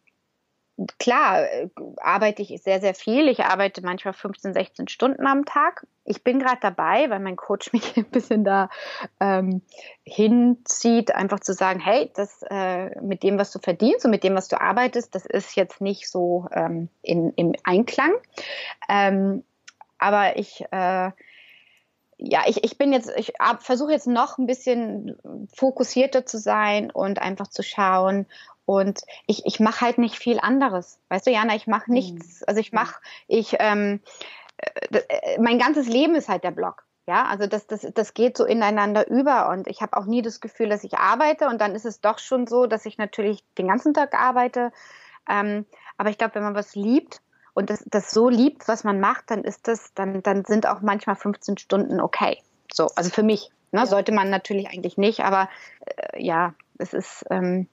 [0.99, 3.29] klar, äh, arbeite ich sehr, sehr viel.
[3.29, 5.87] Ich arbeite manchmal 15, 16 Stunden am Tag.
[6.03, 8.69] Ich bin gerade dabei, weil mein Coach mich ein bisschen da
[9.19, 9.61] ähm,
[10.03, 14.35] hinzieht, einfach zu sagen, hey, das äh, mit dem, was du verdienst und mit dem,
[14.35, 18.13] was du arbeitest, das ist jetzt nicht so ähm, in, im Einklang.
[18.89, 19.43] Ähm,
[19.97, 21.11] aber ich äh,
[22.17, 25.17] ja, ich, ich bin jetzt, ich versuche jetzt noch ein bisschen
[25.53, 28.25] fokussierter zu sein und einfach zu schauen,
[28.65, 30.99] und ich, ich mache halt nicht viel anderes.
[31.09, 32.43] Weißt du, Jana, ich mache nichts.
[32.43, 34.01] Also ich mache, ich, ähm,
[34.57, 36.83] äh, äh, mein ganzes Leben ist halt der Blog.
[37.07, 40.41] Ja, also das, das, das geht so ineinander über und ich habe auch nie das
[40.41, 43.67] Gefühl, dass ich arbeite und dann ist es doch schon so, dass ich natürlich den
[43.67, 44.71] ganzen Tag arbeite.
[45.29, 47.21] Ähm, aber ich glaube, wenn man was liebt
[47.53, 50.81] und das, das so liebt, was man macht, dann ist das, dann, dann sind auch
[50.81, 52.41] manchmal 15 Stunden okay.
[52.73, 53.51] So, also für mich.
[53.71, 53.85] Ne, ja.
[53.85, 55.49] Sollte man natürlich eigentlich nicht, aber
[55.85, 57.67] äh, ja, es ist, ähm,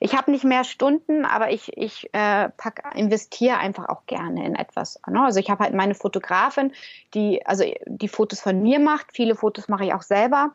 [0.00, 2.48] ich habe nicht mehr Stunden, aber ich, ich äh,
[2.94, 5.00] investiere einfach auch gerne in etwas.
[5.08, 5.22] Ne?
[5.22, 6.72] Also ich habe halt meine Fotografin,
[7.14, 9.12] die also die Fotos von mir macht.
[9.12, 10.52] Viele Fotos mache ich auch selber.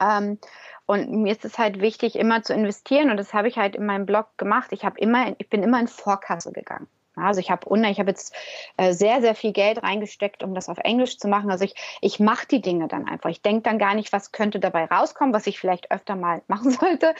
[0.00, 0.38] Ähm,
[0.86, 3.10] und mir ist es halt wichtig, immer zu investieren.
[3.10, 4.72] Und das habe ich halt in meinem Blog gemacht.
[4.72, 6.88] Ich immer, ich bin immer in Vorkasse gegangen.
[7.16, 8.34] Also ich habe ich habe jetzt
[8.76, 11.50] äh, sehr, sehr viel Geld reingesteckt, um das auf Englisch zu machen.
[11.50, 13.30] Also ich, ich mache die Dinge dann einfach.
[13.30, 16.70] Ich denke dann gar nicht, was könnte dabei rauskommen, was ich vielleicht öfter mal machen
[16.70, 17.14] sollte,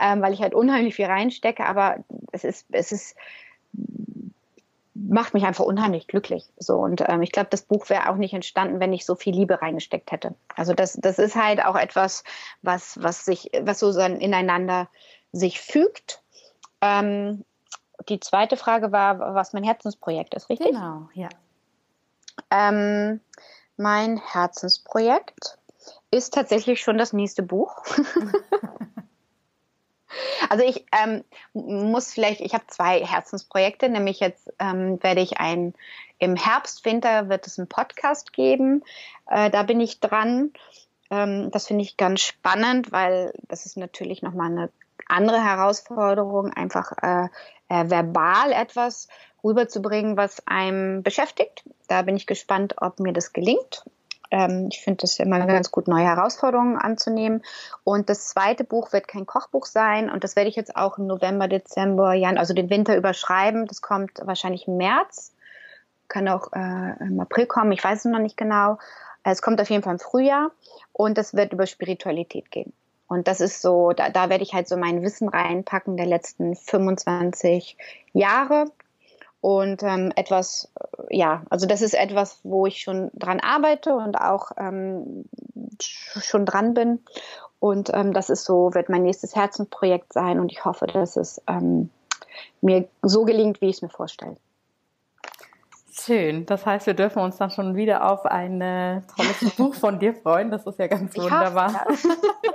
[0.00, 1.64] ähm, weil ich halt unheimlich viel reinstecke.
[1.64, 1.98] Aber
[2.32, 3.16] es ist, es ist,
[4.94, 6.44] macht mich einfach unheimlich glücklich.
[6.58, 9.34] So und ähm, ich glaube, das Buch wäre auch nicht entstanden, wenn ich so viel
[9.34, 10.34] Liebe reingesteckt hätte.
[10.56, 12.24] Also das, das ist halt auch etwas,
[12.62, 14.88] was, was sich, was so ineinander
[15.32, 16.22] sich fügt.
[16.80, 17.44] Ähm,
[18.08, 20.68] die zweite Frage war, was mein Herzensprojekt ist, richtig?
[20.68, 21.28] Genau, ja.
[22.50, 23.20] Ähm,
[23.76, 25.58] mein Herzensprojekt
[26.10, 27.84] ist tatsächlich schon das nächste Buch.
[30.50, 35.74] also ich ähm, muss vielleicht, ich habe zwei Herzensprojekte, nämlich jetzt ähm, werde ich ein,
[36.18, 38.82] im Herbst, Winter wird es einen Podcast geben.
[39.28, 40.52] Äh, da bin ich dran.
[41.10, 44.70] Ähm, das finde ich ganz spannend, weil das ist natürlich nochmal eine
[45.08, 47.28] andere Herausforderung, einfach äh,
[47.68, 49.08] äh, verbal etwas
[49.42, 51.64] rüberzubringen, was einem beschäftigt.
[51.88, 53.84] Da bin ich gespannt, ob mir das gelingt.
[54.30, 57.42] Ähm, ich finde es immer ganz gut, neue Herausforderungen anzunehmen.
[57.84, 60.10] Und das zweite Buch wird kein Kochbuch sein.
[60.10, 63.66] Und das werde ich jetzt auch im November, Dezember, Januar, also den Winter überschreiben.
[63.66, 65.32] Das kommt wahrscheinlich im März.
[66.08, 67.72] Kann auch äh, im April kommen.
[67.72, 68.78] Ich weiß es noch nicht genau.
[69.22, 70.50] Es kommt auf jeden Fall im Frühjahr.
[70.92, 72.72] Und das wird über Spiritualität gehen.
[73.08, 76.56] Und das ist so, da, da werde ich halt so mein Wissen reinpacken der letzten
[76.56, 77.76] 25
[78.12, 78.66] Jahre
[79.40, 80.72] und ähm, etwas,
[81.08, 85.24] äh, ja, also das ist etwas, wo ich schon dran arbeite und auch ähm,
[85.78, 87.00] schon dran bin.
[87.60, 91.40] Und ähm, das ist so, wird mein nächstes Herzensprojekt sein und ich hoffe, dass es
[91.46, 91.90] ähm,
[92.60, 94.36] mir so gelingt, wie ich es mir vorstelle.
[95.92, 96.44] Schön.
[96.46, 100.14] Das heißt, wir dürfen uns dann schon wieder auf ein äh, tolles Buch von dir
[100.14, 100.50] freuen.
[100.50, 101.86] Das ist ja ganz ich wunderbar.
[101.86, 102.08] Hoffe,
[102.44, 102.52] ja.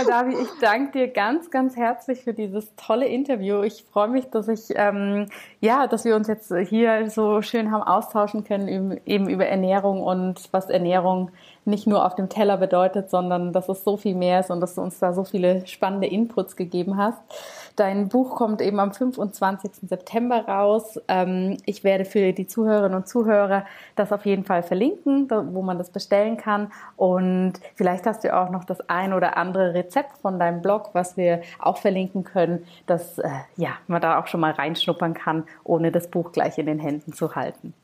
[0.00, 3.62] Madavi, ich danke dir ganz, ganz herzlich für dieses tolle Interview.
[3.62, 5.26] Ich freue mich, dass ich ähm,
[5.60, 10.48] ja, dass wir uns jetzt hier so schön haben austauschen können eben über Ernährung und
[10.52, 11.30] was Ernährung
[11.64, 14.74] nicht nur auf dem Teller bedeutet, sondern dass es so viel mehr ist und dass
[14.74, 17.20] du uns da so viele spannende Inputs gegeben hast.
[17.76, 19.88] Dein Buch kommt eben am 25.
[19.88, 21.00] September raus.
[21.08, 23.64] Ähm, ich werde für die Zuhörerinnen und Zuhörer
[23.96, 26.72] das auf jeden Fall verlinken, wo man das bestellen kann.
[26.96, 31.16] Und vielleicht hast du auch noch das ein oder andere Rezept von deinem Blog, was
[31.16, 35.92] wir auch verlinken können, dass äh, ja, man da auch schon mal reinschnuppern kann, ohne
[35.92, 37.74] das Buch gleich in den Händen zu halten.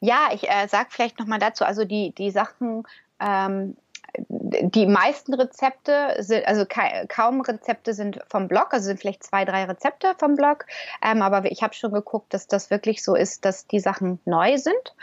[0.00, 2.84] Ja, ich äh, sage vielleicht nochmal dazu, also die, die Sachen,
[3.20, 3.76] ähm,
[4.18, 9.44] die meisten Rezepte sind, also ka kaum Rezepte sind vom Blog, also sind vielleicht zwei,
[9.44, 10.66] drei Rezepte vom Blog.
[11.02, 14.56] Ähm, aber ich habe schon geguckt, dass das wirklich so ist, dass die Sachen neu
[14.56, 14.94] sind.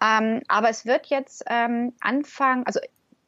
[0.00, 2.80] Ähm, aber es wird jetzt ähm, anfangen, also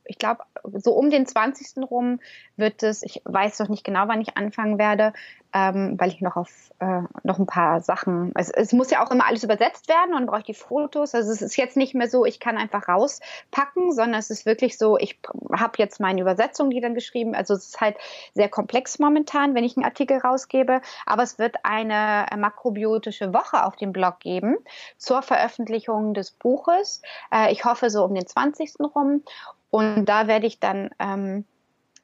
[0.09, 0.43] ich glaube,
[0.75, 1.83] so um den 20.
[1.91, 2.19] rum
[2.57, 5.13] wird es, ich weiß noch nicht genau, wann ich anfangen werde,
[5.55, 9.11] ähm, weil ich noch auf äh, noch ein paar Sachen, also es muss ja auch
[9.11, 11.15] immer alles übersetzt werden und brauche ich die Fotos.
[11.15, 14.79] Also es ist jetzt nicht mehr so, ich kann einfach rauspacken, sondern es ist wirklich
[14.79, 15.19] so, ich
[15.53, 17.97] habe jetzt meine Übersetzung, die dann geschrieben, also es ist halt
[18.35, 23.77] sehr komplex momentan, wenn ich einen Artikel rausgebe, aber es wird eine makrobiotische Woche auf
[23.77, 24.57] dem Blog geben
[24.97, 27.03] zur Veröffentlichung des Buches.
[27.33, 28.75] Äh, ich hoffe so um den 20.
[28.95, 29.23] rum
[29.71, 31.45] und da werde ich dann, ähm,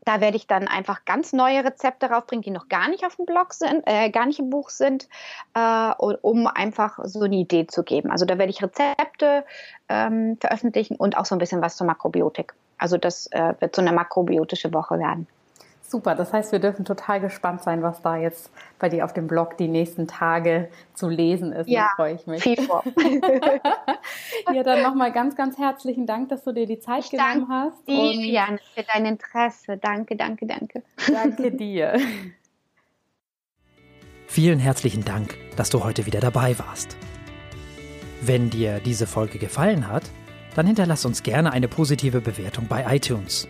[0.04, 3.24] da werde ich dann einfach ganz neue Rezepte raufbringen, die noch gar nicht auf dem
[3.24, 5.08] Blog sind, äh, gar nicht im Buch sind,
[5.54, 8.10] äh, um einfach so eine Idee zu geben.
[8.10, 9.44] Also da werde ich Rezepte
[9.88, 12.54] ähm, veröffentlichen und auch so ein bisschen was zur Makrobiotik.
[12.76, 15.26] Also das äh, wird so eine makrobiotische Woche werden.
[15.94, 19.28] Super, das heißt, wir dürfen total gespannt sein, was da jetzt bei dir auf dem
[19.28, 21.68] Blog die nächsten Tage zu lesen ist.
[21.68, 22.42] Ja, da freue ich mich.
[22.42, 22.82] Viel vor.
[24.52, 27.86] ja, dann nochmal ganz, ganz herzlichen Dank, dass du dir die Zeit ich genommen hast.
[27.86, 29.76] Dir, und Jan, für dein Interesse.
[29.76, 30.82] Danke, danke, danke.
[31.06, 31.96] Danke dir.
[34.26, 36.96] Vielen herzlichen Dank, dass du heute wieder dabei warst.
[38.20, 40.02] Wenn dir diese Folge gefallen hat,
[40.56, 43.46] dann hinterlass uns gerne eine positive Bewertung bei iTunes.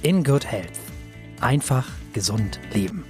[0.02, 0.78] In Good Health.
[1.40, 3.04] Einfach gesund leben.